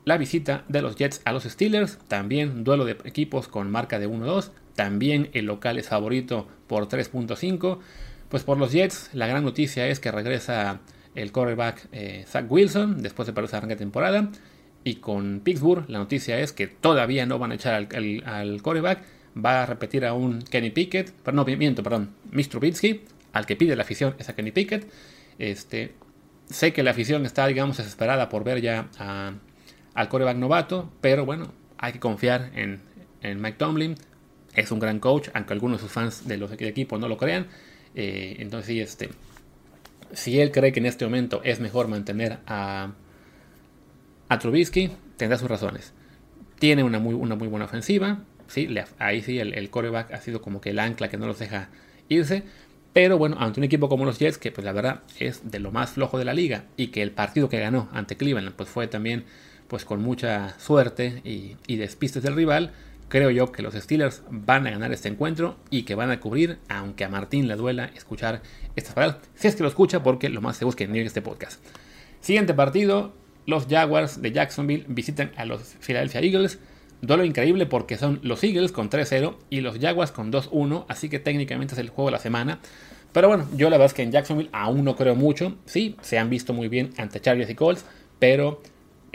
[0.06, 1.98] la visita de los Jets a los Steelers.
[2.08, 4.52] También duelo de equipos con marca de 1-2.
[4.76, 7.80] También el local es favorito por 3.5.
[8.30, 10.82] Pues por los Jets, la gran noticia es que regresa
[11.16, 14.30] el quarterback eh, Zach Wilson después de perder arranque de temporada.
[14.84, 19.04] Y con Pittsburgh, la noticia es que todavía no van a echar al, al, quarterback.
[19.44, 22.48] Va a repetir a un Kenny Pickett, pero no, miento, perdón, Mr.
[22.50, 23.02] Trubisky,
[23.34, 24.88] al que pide la afición es a Kenny Pickett.
[25.40, 25.94] Este,
[26.50, 28.90] sé que la afición está, digamos, desesperada por ver ya
[29.94, 32.82] al quarterback novato, pero bueno, hay que confiar en,
[33.22, 33.96] en Mike Tomlin
[34.56, 37.48] es un gran coach, aunque algunos de sus fans de los equipos no lo crean.
[37.96, 39.10] Eh, entonces, sí, este,
[40.14, 42.94] si él cree que en este momento es mejor mantener a,
[44.30, 45.94] a Trubisky, tendrá sus razones.
[46.60, 48.20] Tiene una muy, una muy buena ofensiva.
[48.48, 48.68] ¿sí?
[49.00, 51.70] ahí sí, el, coreback ha sido como que el ancla que no los deja
[52.10, 52.44] irse.
[52.94, 55.72] Pero bueno, ante un equipo como los Jets, que pues la verdad es de lo
[55.72, 58.88] más flojo de la liga, y que el partido que ganó ante Cleveland pues fue
[58.88, 59.26] también
[59.68, 62.72] pues con mucha suerte y, y despistes del rival,
[63.08, 66.58] Creo yo que los Steelers van a ganar este encuentro y que van a cubrir,
[66.70, 68.42] aunque a Martín le duela escuchar
[68.76, 69.22] estas palabras.
[69.36, 71.64] Si es que lo escucha, porque lo más seguro es que no este podcast.
[72.20, 73.14] Siguiente partido:
[73.46, 76.60] los Jaguars de Jacksonville visitan a los Philadelphia Eagles.
[77.02, 81.20] Duelo increíble porque son los Eagles con 3-0 y los Jaguars con 2-1, así que
[81.20, 82.60] técnicamente es el juego de la semana.
[83.12, 85.56] Pero bueno, yo la verdad es que en Jacksonville aún no creo mucho.
[85.66, 87.86] Sí, se han visto muy bien ante Chargers y Colts,
[88.18, 88.62] pero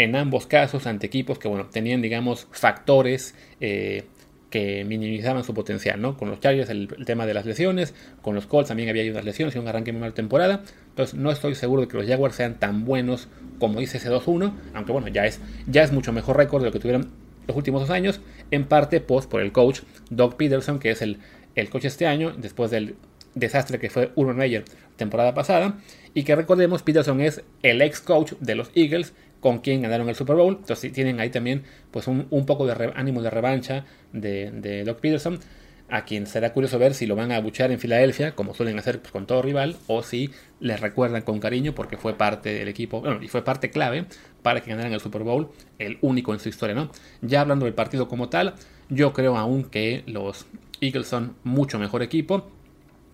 [0.01, 4.05] en ambos casos ante equipos que bueno, tenían, digamos, factores eh,
[4.49, 6.17] que minimizaban su potencial, ¿no?
[6.17, 9.55] Con los Chargers el, tema de las lesiones, con los Colts también había unas lesiones
[9.55, 12.59] y un arranque muy mal temporada, entonces no estoy seguro de que los Jaguars sean
[12.59, 16.63] tan buenos como dice ese 2-1, aunque bueno, ya es, ya es mucho mejor récord
[16.63, 17.11] de lo que tuvieron
[17.47, 21.19] los últimos dos años, en parte post por el coach Doug Peterson, que es el,
[21.57, 22.95] el coach este año, después del
[23.35, 24.65] desastre que fue Urban Meyer
[24.97, 25.79] temporada pasada,
[26.15, 30.15] y que recordemos, Peterson es el ex coach de los Eagles, con quien ganaron el
[30.15, 30.59] Super Bowl.
[30.61, 35.41] Entonces tienen ahí también pues un, poco de ánimo de revancha de, Doc Peterson,
[35.89, 39.01] a quien será curioso ver si lo van a abuchear en Filadelfia, como suelen hacer
[39.01, 43.01] pues, con todo rival, o si les recuerdan con cariño porque fue parte del equipo,
[43.01, 44.05] bueno, y fue parte clave
[44.43, 46.91] para que ganaran el Super Bowl, el único en su historia, ¿no?
[47.23, 48.55] Ya hablando del partido como tal,
[48.89, 50.47] yo creo aún que los
[50.81, 52.51] Eagles son mucho mejor equipo.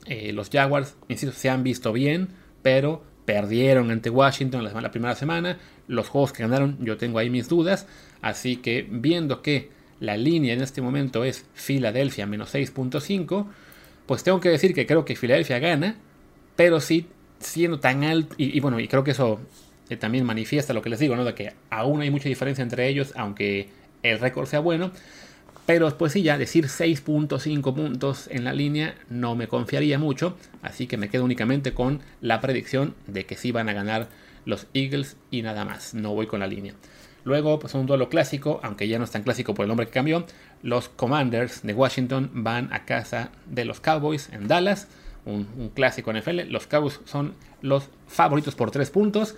[0.06, 2.28] Eh, los Jaguars, insisto, se han visto bien,
[2.62, 5.58] pero perdieron ante Washington la, primera semana.
[5.88, 7.87] Los juegos que ganaron, yo tengo ahí mis dudas.
[8.22, 9.70] Así que viendo que
[10.01, 13.46] la línea en este momento es Filadelfia menos 6.5,
[14.07, 15.96] pues tengo que decir que creo que Filadelfia gana,
[16.55, 17.07] pero sí
[17.38, 19.40] siendo tan alto, y, bueno, y creo que eso
[19.88, 21.25] eh, también manifiesta lo que les digo, ¿no?
[21.25, 23.68] De que aún hay mucha diferencia entre ellos, aunque
[24.03, 24.92] el récord sea bueno.
[25.66, 30.87] Pero después sí, ya decir 6.5 puntos en la línea no me confiaría mucho, así
[30.87, 34.09] que me quedo únicamente con la predicción de que sí van a ganar
[34.46, 36.74] los Eagles y nada más, no voy con la línea.
[37.24, 39.92] Luego, pues un duelo clásico, aunque ya no es tan clásico por el nombre que
[39.92, 40.24] cambió,
[40.62, 44.88] los Commanders de Washington van a casa de los Cowboys en Dallas,
[45.24, 46.42] un, clásico NFL.
[46.48, 49.35] Los Cowboys son los favoritos por 3 puntos.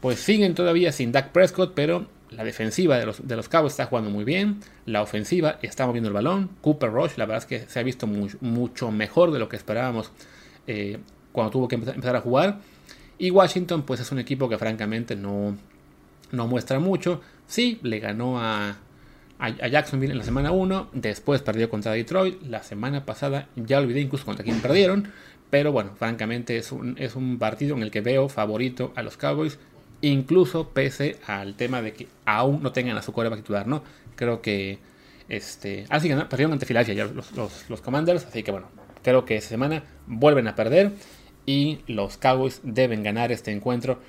[0.00, 3.86] Pues siguen todavía sin Dak Prescott, pero la defensiva de los, de los Cowboys está
[3.86, 4.58] jugando muy bien.
[4.84, 6.50] La ofensiva está moviendo el balón.
[6.62, 10.10] Cooper Rush, la verdad es que se ha visto mucho mejor de lo que esperábamos
[10.66, 10.98] eh,
[11.30, 12.58] cuando tuvo que empezar a jugar.
[13.20, 15.54] Y Washington, pues es un equipo que francamente no,
[16.32, 17.20] no muestra mucho.
[17.46, 18.78] Sí, le ganó a,
[19.38, 24.00] a, Jacksonville en la semana 1, después perdió contra Detroit, la semana pasada ya olvidé
[24.00, 25.08] incluso contra quién perdieron,
[25.50, 29.18] pero bueno, francamente es un, es un partido en el que veo favorito a los
[29.18, 29.58] Cowboys,
[30.00, 33.82] incluso pese al tema de que aún no tengan a su coreback titular, ¿no?
[34.16, 34.78] Creo que
[35.28, 37.32] este, así que perdieron ante Filadelfia los,
[37.68, 38.68] los, Commanders, así que bueno,
[39.02, 40.92] creo que esta semana vuelven a perder
[41.46, 44.00] y los Cowboys deben ganar este encuentro,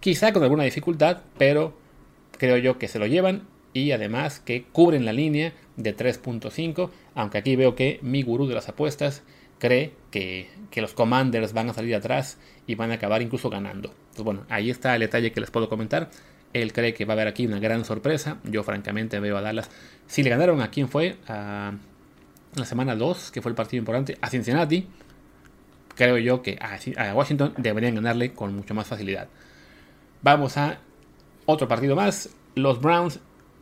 [0.00, 1.76] quizá con alguna dificultad, pero
[2.38, 3.42] creo yo que se lo llevan
[3.72, 8.54] y además que cubren la línea de 3.5, aunque aquí veo que mi gurú de
[8.54, 9.22] las apuestas
[9.58, 13.90] cree que, los Commanders van a salir atrás y van a acabar incluso ganando.
[13.90, 16.10] Entonces bueno, ahí está el detalle que les puedo comentar.
[16.52, 18.38] Él cree que va a haber aquí una gran sorpresa.
[18.44, 19.70] Yo francamente veo a Dallas.
[20.06, 21.72] Si le ganaron a quién fue, a
[22.56, 24.88] la semana 2, que fue el partido importante, a Cincinnati,
[25.94, 29.28] creo yo que a Washington deberían ganarle con mucho más facilidad.
[30.22, 30.78] Vamos a
[31.46, 32.30] otro partido más.
[32.54, 33.20] Los Browns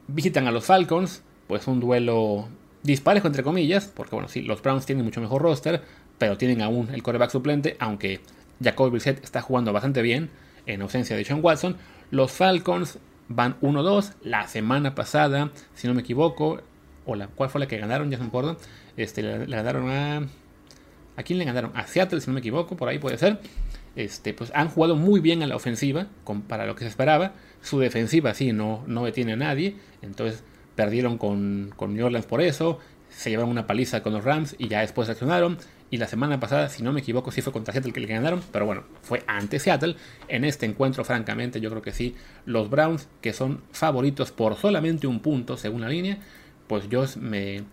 [0.08, 2.48] visitan a los Falcons, pues un duelo
[2.82, 5.82] disparejo entre comillas, porque bueno, sí, los Browns tienen mucho mejor roster,
[6.18, 8.20] pero tienen aún el coreback suplente, aunque
[8.62, 10.30] Jacoby Brissett está jugando bastante bien
[10.66, 11.76] en ausencia de Sean Watson.
[12.10, 16.60] Los Falcons van 1-2 la semana pasada, si no me equivoco,
[17.06, 18.56] o la cuál fue la que ganaron, ya no me.
[18.96, 20.26] Este, le, ganaron a
[21.20, 21.72] ¿A quién le ganaron?
[21.74, 23.38] A Seattle, si no me equivoco, por ahí puede ser.
[23.94, 26.06] Este, pues han jugado muy bien a la ofensiva,
[26.48, 27.34] para lo que se esperaba.
[27.60, 29.76] Su defensiva sí, no, no detiene a nadie.
[30.00, 30.42] Entonces
[30.76, 32.78] perdieron con, con New Orleans por eso.
[33.10, 35.58] Se llevaron una paliza con los Rams y ya después reaccionaron.
[35.90, 38.40] Y la semana pasada, si no me equivoco, sí fue contra Seattle que le ganaron.
[38.50, 39.96] Pero bueno, fue ante Seattle.
[40.28, 42.16] En este encuentro, francamente, yo creo que sí.
[42.46, 46.16] Los Browns, que son favoritos por solamente un punto según la línea,
[46.66, 47.64] pues yo me,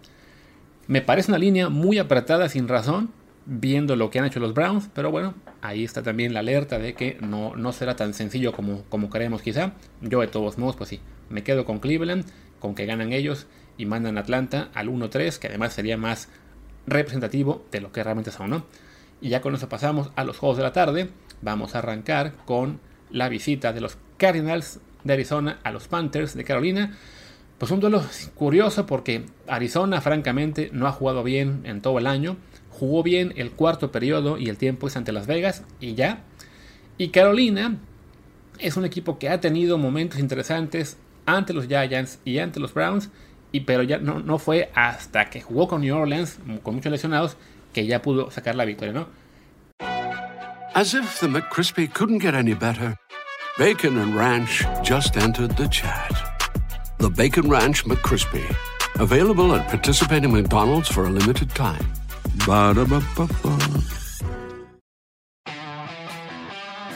[0.88, 3.14] me parece una línea muy apretada sin razón
[3.50, 6.94] viendo lo que han hecho los Browns, pero bueno, ahí está también la alerta de
[6.94, 9.72] que no, no será tan sencillo como, como creemos quizá.
[10.02, 12.26] Yo de todos modos, pues sí, me quedo con Cleveland,
[12.60, 16.28] con que ganan ellos y mandan a Atlanta al 1-3, que además sería más
[16.88, 18.66] representativo de lo que realmente son, ¿no?
[19.22, 21.10] Y ya con eso pasamos a los juegos de la tarde.
[21.42, 22.80] Vamos a arrancar con
[23.10, 26.98] la visita de los Cardinals de Arizona a los Panthers de Carolina.
[27.58, 28.04] Pues un duelo
[28.36, 32.38] curioso porque Arizona francamente no ha jugado bien en todo el año
[32.78, 36.20] jugó bien el cuarto periodo y el tiempo es ante Las Vegas y ya.
[36.98, 37.78] Y Carolina
[38.60, 43.10] es un equipo que ha tenido momentos interesantes ante los Giants y ante los Browns,
[43.52, 47.36] y pero ya no, fue hasta que jugó con New Orleans, con muchos lesionados,
[47.74, 49.08] que ya pudo sacar la victoria, ¿no?
[50.74, 52.96] As if the McCrispy couldn't get any better,
[53.58, 56.12] Bacon and Ranch just entered the chat.
[57.00, 58.46] The Bacon Ranch McCrispy,
[59.00, 61.86] available at participating McDonald's for a limited time.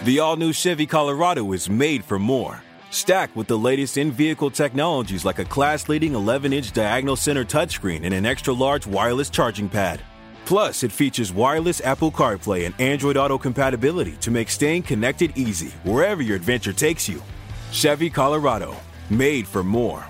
[0.03, 2.61] The all new Chevy Colorado is made for more.
[2.89, 7.45] Stacked with the latest in vehicle technologies like a class leading 11 inch diagonal center
[7.45, 10.01] touchscreen and an extra large wireless charging pad.
[10.45, 15.69] Plus, it features wireless Apple CarPlay and Android Auto compatibility to make staying connected easy
[15.83, 17.21] wherever your adventure takes you.
[17.71, 18.75] Chevy Colorado,
[19.09, 20.05] made for more.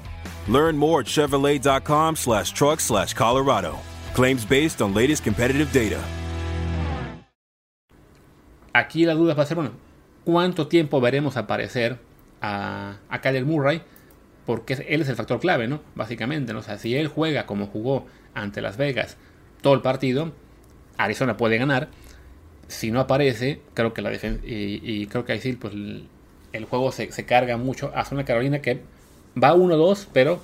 [0.48, 3.78] Learn more at Chevrolet.com slash truck slash Colorado.
[4.14, 6.02] Claims based on latest competitive data.
[8.74, 9.72] Aquí la duda va a ser, bueno,
[10.26, 11.98] ¿cuánto tiempo veremos aparecer
[12.42, 13.82] a, a Kyler Murray?
[14.46, 15.82] Porque él es el factor clave, ¿no?
[15.96, 16.60] Básicamente, ¿no?
[16.60, 19.16] O si él juega como jugó ante Las Vegas
[19.62, 20.34] todo el partido,
[20.98, 21.88] Arizona puede ganar.
[22.68, 24.42] Si no aparece, creo que la defensa.
[24.46, 28.82] Y, creo que ahí pues el, juego se, se, carga mucho a Zona Carolina que
[29.42, 30.42] va 1-2, pero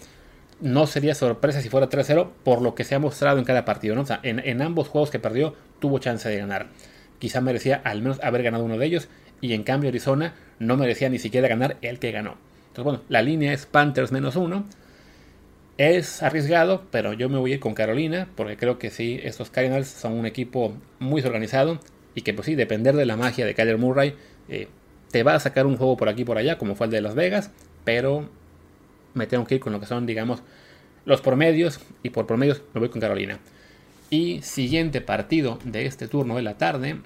[0.59, 3.95] no sería sorpresa si fuera 3-0 por lo que se ha mostrado en cada partido.
[4.23, 6.67] en, ambos juegos que perdió tuvo chance de ganar.
[7.19, 9.07] Quizá merecía al menos haber ganado uno de ellos
[9.41, 12.37] y en cambio Arizona no merecía ni siquiera ganar el que ganó.
[12.67, 14.65] Entonces bueno, la línea es Panthers menos uno.
[15.77, 20.13] Es arriesgado, pero yo me voy con Carolina porque creo que sí, estos Cardinals son
[20.13, 21.79] un equipo muy organizado
[22.15, 24.15] y que pues sí, depender de la magia de Kyler Murray
[24.49, 24.69] eh,
[25.11, 27.01] te va a sacar un juego por aquí y por allá como fue el de
[27.01, 27.51] Las Vegas,
[27.83, 28.27] pero
[29.17, 30.41] me tengo que ir con lo que son, digamos,
[31.05, 31.79] los promedios.
[32.03, 33.39] Y por promedios me voy con Carolina.
[34.09, 36.97] Y siguiente partido de este turno de la tarde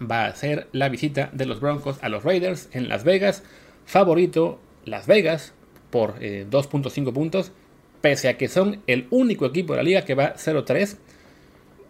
[0.00, 3.42] va a ser la visita de los Broncos a los Raiders en Las Vegas.
[3.86, 5.54] Favorito Las Vegas
[5.90, 7.52] por 2.5 eh, puntos.
[8.00, 10.96] Pese a que son el único equipo de la liga que va 0-3.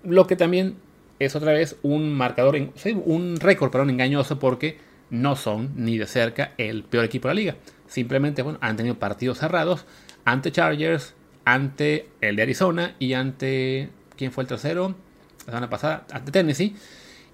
[0.05, 0.77] Lo que también
[1.19, 2.57] es otra vez un marcador,
[3.05, 4.77] un récord, perdón, engañoso porque
[5.11, 7.57] no son ni de cerca el peor equipo de la liga.
[7.93, 9.85] Simplemente, bueno, han tenido partidos cerrados
[10.25, 11.13] ante Chargers,
[11.45, 14.95] ante el de Arizona y ante, ¿quién fue el tercero?
[15.41, 16.75] La semana pasada, ante Tennessee.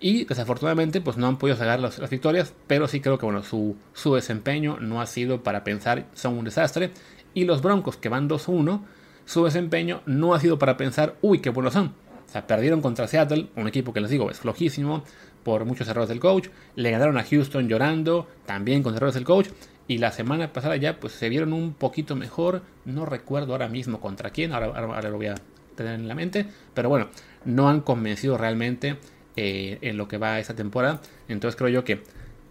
[0.01, 3.77] Y desafortunadamente, pues no han podido sacar las, victorias, pero sí creo que, bueno, su,
[3.93, 6.91] su desempeño no ha sido para pensar, son un desastre.
[7.35, 8.81] Y los Broncos, que van 2-1,
[9.27, 11.95] su desempeño no ha sido para pensar, uy, qué buenos son.
[12.29, 15.03] O sea, perdieron contra Seattle, un equipo que les digo es flojísimo
[15.43, 16.49] por muchos errores del coach.
[16.77, 19.49] Le ganaron a Houston llorando, también con errores del coach.
[19.87, 22.63] Y la semana pasada ya pues se vieron un poquito mejor.
[22.85, 25.37] No recuerdo ahora mismo contra quién, ahora, lo voy a
[25.75, 26.45] tener en la mente.
[26.75, 27.09] Pero bueno,
[27.47, 28.99] no han convencido realmente
[29.37, 31.01] eh, en lo que va esta temporada.
[31.29, 32.03] Entonces creo yo que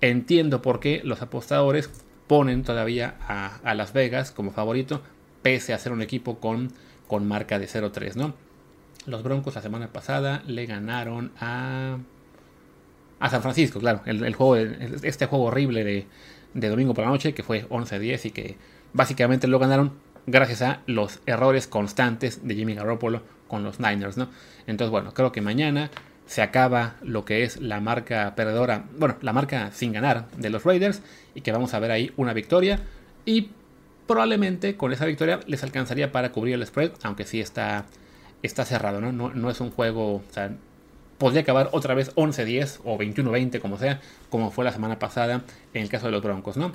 [0.01, 1.91] entiendo por qué los apostadores
[2.25, 5.03] ponen todavía a, a Las Vegas como favorito,
[5.43, 6.71] pese a ser un equipo con,
[7.07, 8.46] con marca de 0-3, ¿no?
[9.07, 11.97] Los Broncos la semana pasada le ganaron a.
[13.19, 14.01] A San Francisco, claro.
[14.05, 14.57] El, juego,
[15.01, 15.83] este juego horrible
[16.53, 18.57] de, domingo por la noche, que fue 11-10 y que
[18.93, 19.93] básicamente lo ganaron
[20.27, 24.29] gracias a los errores constantes de Jimmy Garoppolo con los Niners, ¿no?
[24.67, 25.89] Entonces, bueno, creo que mañana
[26.27, 30.63] se acaba lo que es la marca perdedora, bueno, la marca sin ganar de los
[30.63, 31.01] Raiders
[31.33, 32.81] y que vamos a ver ahí una victoria
[33.25, 33.49] y
[34.05, 37.85] probablemente con esa victoria les alcanzaría para cubrir el spread, aunque sí está
[38.43, 39.11] está cerrado, ¿no?
[39.11, 40.51] No, es un juego, o sea,
[41.17, 45.81] podría acabar otra vez 11-10 o 21-20, como sea, como fue la semana pasada en
[45.81, 46.71] el caso de los Broncos, ¿no?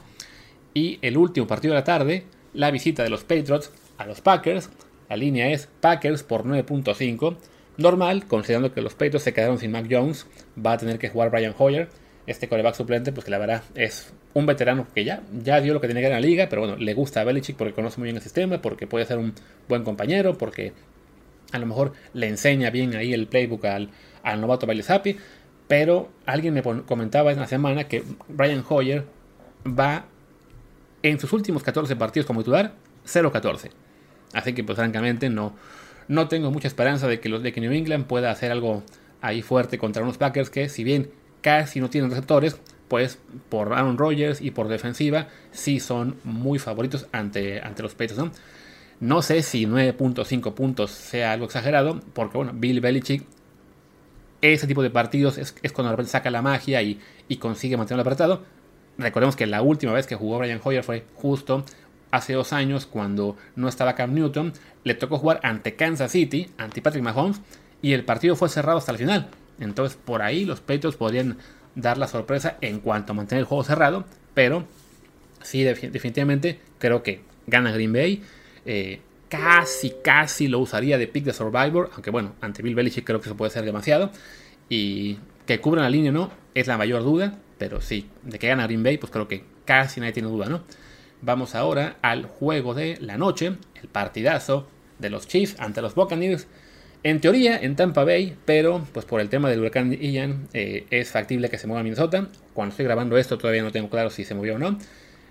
[0.75, 4.71] Y el último partido de la tarde, la visita de los Patriots a los Packers.
[5.09, 7.37] La línea es Packers por 9.5.
[7.77, 10.27] Normal, considerando que los Patriots se quedaron sin Mac Jones,
[10.65, 11.89] va a tener que jugar Brian Hoyer,
[12.27, 15.81] este coreback suplente, pues que la verdad es un veterano que ya, ya dio lo
[15.81, 17.99] que tiene que dar en la liga, pero bueno, le gusta a Belichick porque conoce
[17.99, 19.35] muy bien el sistema, porque puede ser un
[19.69, 20.73] buen compañero, porque
[21.53, 23.91] a lo mejor le enseña bien ahí el playbook al,
[24.23, 25.17] al novato Bailey Zappi,
[25.69, 29.05] pero alguien me comentaba en la semana que Brian Hoyer
[29.67, 30.07] va
[31.03, 32.75] en sus últimos 14 partidos como titular
[33.07, 33.71] 0-14.
[34.33, 35.55] Así que pues francamente no,
[36.09, 38.83] no tengo mucha esperanza de que los de New England pueda hacer algo
[39.21, 43.99] ahí fuerte contra unos Packers que si bien casi no tienen receptores, pues por Aaron
[43.99, 48.33] Rodgers y por defensiva sí son muy favoritos ante, ante los Patriots, ¿no?
[49.03, 53.25] No sé si 9.5 puntos sea algo exagerado, porque bueno, Bill Belichick,
[54.43, 57.01] ese tipo de partidos es, cuando saca la magia y,
[57.41, 58.45] consigue mantenerlo apretado.
[58.99, 61.65] Recordemos que la última vez que jugó Brian Hoyer fue justo
[62.13, 64.53] hace dos años cuando no estaba Cam Newton.
[64.85, 67.41] Le tocó jugar ante Kansas City, ante Patrick Mahomes,
[67.83, 69.31] y el partido fue cerrado hasta el final.
[69.59, 71.39] Entonces por ahí los Patriots podrían
[71.75, 74.65] dar la sorpresa en cuanto a mantener el juego cerrado, pero
[75.43, 78.23] sí, definitivamente creo que gana Green Bay.
[78.65, 83.21] Eh, casi, casi lo usaría de pick de Survivor, aunque bueno, ante Bill Belichick creo
[83.21, 84.11] que eso puede ser demasiado.
[84.69, 88.49] Y que cubran la línea o no, es la mayor duda, pero sí, de que
[88.49, 90.63] gana Green Bay, pues creo que casi nadie tiene duda, ¿no?
[91.21, 96.47] Vamos ahora al juego de la noche, el partidazo de los Chiefs ante los Buccaneers.
[97.05, 101.11] En teoría, en Tampa Bay, pero pues por el tema del huracán Ian, eh, es
[101.11, 102.29] factible que se mueva a Minnesota.
[102.55, 104.79] Cuando estoy grabando esto todavía no tengo claro si se movió o no.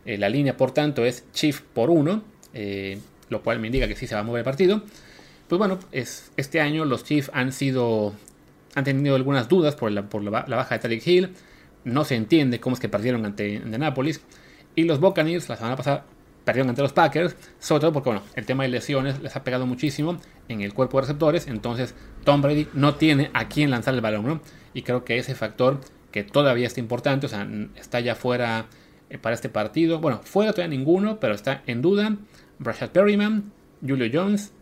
[0.05, 2.23] Eh, la línea, por tanto, es Chief por 1
[3.31, 4.83] lo cual me indica que sí se va a mover el partido.
[5.47, 8.13] Pues bueno, es, este año los Chiefs han sido.
[8.75, 11.33] han tenido algunas dudas por la, por la, baja de Tariq Hill.
[11.83, 14.21] No se entiende cómo es que perdieron ante, Nápoles.
[14.75, 16.05] Y los Buccaneers la semana pasada
[16.45, 19.65] perdieron ante los Packers, sobre todo porque bueno, el tema de lesiones les ha pegado
[19.65, 20.17] muchísimo
[20.47, 24.41] en el cuerpo de receptores, entonces Tom Brady no tiene a quién lanzar el balón.
[24.73, 28.67] Y creo que ese factor que todavía está importante, o sea, está ya fuera
[29.09, 32.15] eh, para este partido, bueno, fuera todavía ninguno, pero está en duda,
[32.61, 33.51] Rashad Perryman,
[33.85, 34.53] Julio Jones,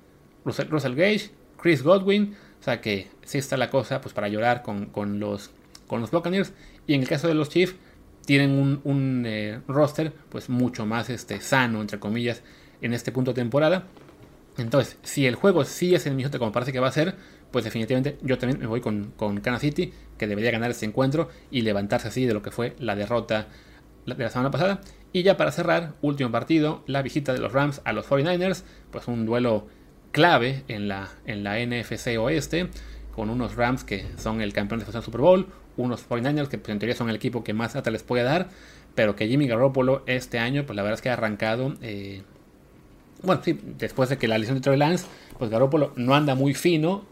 [0.45, 1.31] Russell, Gage,
[1.61, 2.35] Chris Godwin.
[2.59, 5.51] O sea que sí está la cosa pues, para llorar con, los,
[5.87, 6.53] con los Buccaneers.
[6.87, 7.75] Y en el caso de los Chiefs,
[8.25, 12.43] tienen un, eh, roster pues mucho más este, sano, entre comillas,
[12.81, 13.87] en este punto de temporada.
[14.57, 17.15] Entonces, si el juego sí es el Minnesota como parece que va a ser,
[17.51, 21.29] pues definitivamente yo también me voy con, con Kansas City, que debería ganar este encuentro
[21.49, 23.47] y levantarse así de lo que fue la derrota
[24.05, 24.81] de la semana pasada.
[25.11, 29.07] Y ya para cerrar, último partido, la visita de los Rams a los 49ers, pues
[29.07, 29.67] un duelo
[30.11, 32.69] clave en la, en la NFC Oeste,
[33.15, 35.47] con unos Rams que son el campeón de la Super Bowl,
[35.77, 38.49] unos 49ers que pues, en teoría son el equipo que más hasta les puede dar,
[38.95, 42.21] pero que Jimmy Garoppolo este año, pues la verdad es que ha arrancado, eh,
[43.23, 45.05] bueno, sí, después de que la lesión de Trey Lance,
[45.37, 47.03] pues Garoppolo no anda muy fino,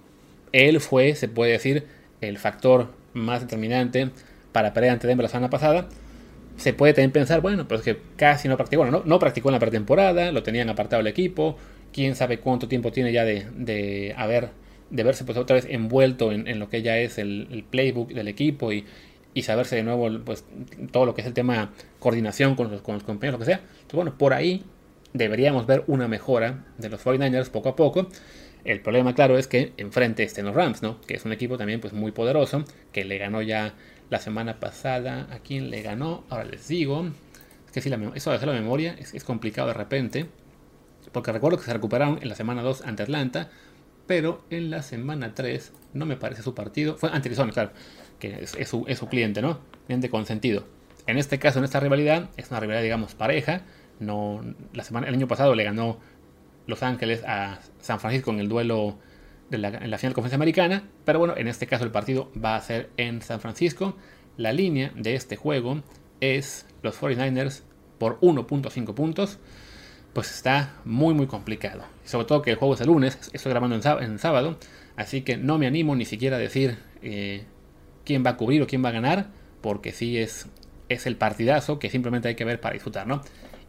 [0.51, 1.87] él fue, se puede decir,
[2.21, 4.11] el factor más determinante
[4.51, 5.87] para pelear ante Denver la semana pasada,
[6.57, 9.53] se puede también pensar, bueno, pues que casi no practicó, bueno, no, no practicó en
[9.53, 11.57] la pretemporada, lo tenían apartado el equipo,
[11.93, 14.49] quién sabe cuánto tiempo tiene ya de, haber
[14.89, 18.71] de verse pues otra vez envuelto en, lo que ya es el, playbook del equipo
[18.71, 18.85] y,
[19.33, 20.45] y, saberse de nuevo pues
[20.91, 23.61] todo lo que es el tema coordinación con los, con los compañeros, lo que sea.
[23.61, 24.63] Entonces, bueno, por ahí
[25.13, 28.07] deberíamos ver una mejora de los 49ers poco a poco.
[28.63, 30.99] El problema, claro, es que enfrente estén los Rams, ¿no?
[31.01, 33.73] Que es un equipo también pues muy poderoso, que le ganó ya
[34.09, 35.27] la semana pasada.
[35.31, 36.23] ¿A quién le ganó?
[36.29, 37.09] Ahora les digo.
[37.65, 40.29] Es que si la, eso de hacer la memoria es, es complicado de repente.
[41.11, 43.49] Porque recuerdo que se recuperaron en la semana 2 ante Atlanta,
[44.07, 46.97] pero en la semana 3 no me parece su partido.
[46.97, 47.71] Fue ante Arizona, claro,
[48.19, 49.59] que es, su, es, su, cliente, ¿no?
[49.85, 50.65] Cliente consentido.
[51.05, 53.61] En este caso, en esta rivalidad, es una rivalidad, digamos, pareja.
[53.99, 54.41] No,
[54.73, 55.97] la semana, el año pasado le ganó
[56.67, 58.97] Los Ángeles a San Francisco en el duelo
[59.51, 60.83] en la final de conferencia americana.
[61.05, 63.95] Pero bueno, en este caso el partido va a ser en San Francisco.
[64.37, 65.81] La línea de este juego
[66.21, 67.63] es los 49ers
[67.97, 69.39] por 1.5 puntos
[70.17, 71.83] pues está muy muy complicado.
[72.03, 74.57] Sobre todo que el juego es el lunes, estoy grabando en, sábado,
[74.95, 77.43] así que no me animo ni siquiera a decir eh,
[78.03, 79.27] quién va a cubrir o quién va a ganar,
[79.61, 80.47] porque sí es,
[80.89, 83.21] es el partidazo que simplemente hay que ver para disfrutar, ¿no?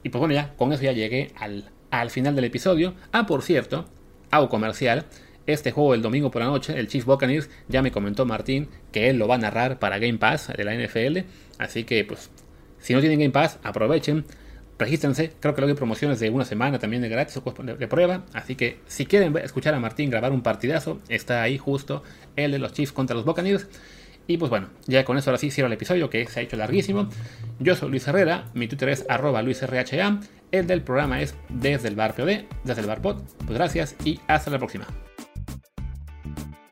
[0.02, 2.94] Y pues bueno, ya con eso ya llegué al, al final del episodio.
[3.12, 3.84] Ah, por cierto,
[4.30, 5.04] hago comercial.
[5.48, 9.08] Este juego el domingo por la noche, el Chiefs Buccaneers, ya me comentó Martín que
[9.08, 11.20] él lo va a narrar para Game Pass de la NFL.
[11.58, 12.30] Así que, pues,
[12.78, 14.26] si no tienen Game Pass, aprovechen
[14.78, 18.24] regístrense, creo que luego hay promociones de una semana también de gratis o de, prueba,
[18.32, 22.02] así que si quieren escuchar a Martín grabar un partidazo, está ahí justo
[22.36, 23.66] el de los Chiefs contra los Buccaneers.
[24.26, 26.58] Y pues bueno, ya con eso ahora sí cierro el episodio que se ha hecho
[26.58, 27.08] larguísimo.
[27.58, 30.20] Yo soy Luis Herrera, mi Twitter es arroba luisrha,
[30.52, 33.22] el del programa es desde el bar POD, desde el bar pod.
[33.38, 34.86] Pues gracias y hasta la próxima.
[36.36, 36.67] you